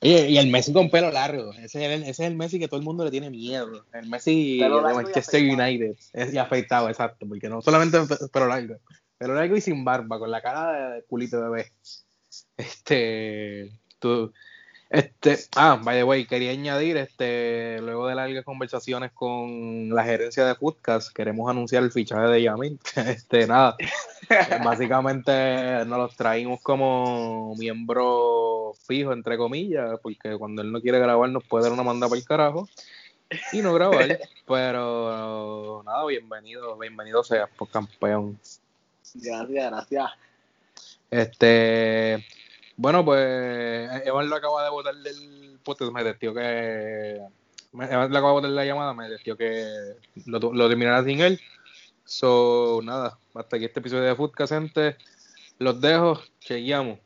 Oye, 0.00 0.30
y 0.30 0.38
el 0.38 0.48
Messi 0.48 0.72
con 0.72 0.90
pelo 0.90 1.10
largo. 1.10 1.52
Ese 1.54 1.84
es, 1.84 1.90
el, 1.90 2.02
ese 2.02 2.10
es 2.10 2.20
el 2.20 2.36
Messi 2.36 2.58
que 2.58 2.68
todo 2.68 2.78
el 2.78 2.84
mundo 2.84 3.04
le 3.04 3.10
tiene 3.10 3.30
miedo. 3.30 3.84
El 3.92 4.08
Messi 4.08 4.58
de 4.58 4.68
Manchester 4.68 5.42
United. 5.42 5.96
Es 6.12 6.32
ya 6.32 6.42
afeitado, 6.42 6.88
exacto. 6.88 7.26
Porque 7.26 7.48
no 7.48 7.60
solamente 7.62 7.98
pelo 8.32 8.46
largo. 8.46 8.76
Pelo 9.18 9.34
largo 9.34 9.56
y 9.56 9.60
sin 9.60 9.84
barba, 9.84 10.18
con 10.18 10.30
la 10.30 10.40
cara 10.40 10.90
de 10.90 11.02
culito 11.02 11.36
de 11.40 11.48
bebé. 11.48 11.72
Este. 12.56 13.72
Tú, 13.98 14.32
este, 14.90 15.36
ah, 15.56 15.78
by 15.82 15.98
the 15.98 16.04
way, 16.04 16.24
quería 16.24 16.50
añadir, 16.50 16.96
este, 16.96 17.78
luego 17.82 18.06
de 18.06 18.14
largas 18.14 18.44
conversaciones 18.44 19.12
con 19.12 19.90
la 19.90 20.02
gerencia 20.02 20.46
de 20.46 20.54
Foodcast, 20.54 21.12
queremos 21.12 21.50
anunciar 21.50 21.82
el 21.82 21.92
fichaje 21.92 22.26
de 22.26 22.42
Yamin. 22.42 22.78
Este, 22.96 23.46
nada, 23.46 23.76
básicamente 24.64 25.84
nos 25.84 25.98
los 25.98 26.16
traímos 26.16 26.62
como 26.62 27.54
miembro 27.56 28.72
fijo, 28.86 29.12
entre 29.12 29.36
comillas, 29.36 30.00
porque 30.02 30.36
cuando 30.38 30.62
él 30.62 30.72
no 30.72 30.80
quiere 30.80 30.98
grabar 30.98 31.28
nos 31.28 31.44
puede 31.44 31.64
dar 31.64 31.72
una 31.72 31.82
manda 31.82 32.08
para 32.08 32.18
el 32.18 32.24
carajo 32.24 32.68
y 33.52 33.60
no 33.60 33.74
grabar. 33.74 34.18
pero 34.46 35.82
nada, 35.84 36.06
bienvenido, 36.06 36.78
bienvenido 36.78 37.22
seas 37.22 37.50
por 37.58 37.68
campeón. 37.68 38.38
Gracias, 39.14 39.70
gracias. 39.70 40.10
Este, 41.10 42.24
bueno, 42.76 43.04
pues 43.04 43.90
Evan 44.04 44.28
lo 44.28 44.36
acaba 44.36 44.64
de 44.64 44.70
votar 44.70 44.94
del 44.96 45.58
podcast, 45.62 45.92
me 45.92 46.04
destió 46.04 46.34
que. 46.34 47.20
Evan 47.72 48.12
lo 48.12 48.18
acaba 48.18 48.28
de 48.28 48.34
votar 48.34 48.50
la 48.50 48.64
llamada, 48.64 48.94
me 48.94 49.08
destió 49.08 49.36
que 49.36 49.66
lo, 50.26 50.38
lo 50.38 50.68
terminara 50.68 51.04
sin 51.04 51.20
él. 51.20 51.40
So, 52.04 52.80
nada, 52.82 53.18
hasta 53.34 53.56
aquí 53.56 53.66
este 53.66 53.80
episodio 53.80 54.04
de 54.04 54.14
Foodcast, 54.14 54.52
gente. 54.52 54.96
Los 55.58 55.80
dejo, 55.80 56.20
chequeamos. 56.40 56.98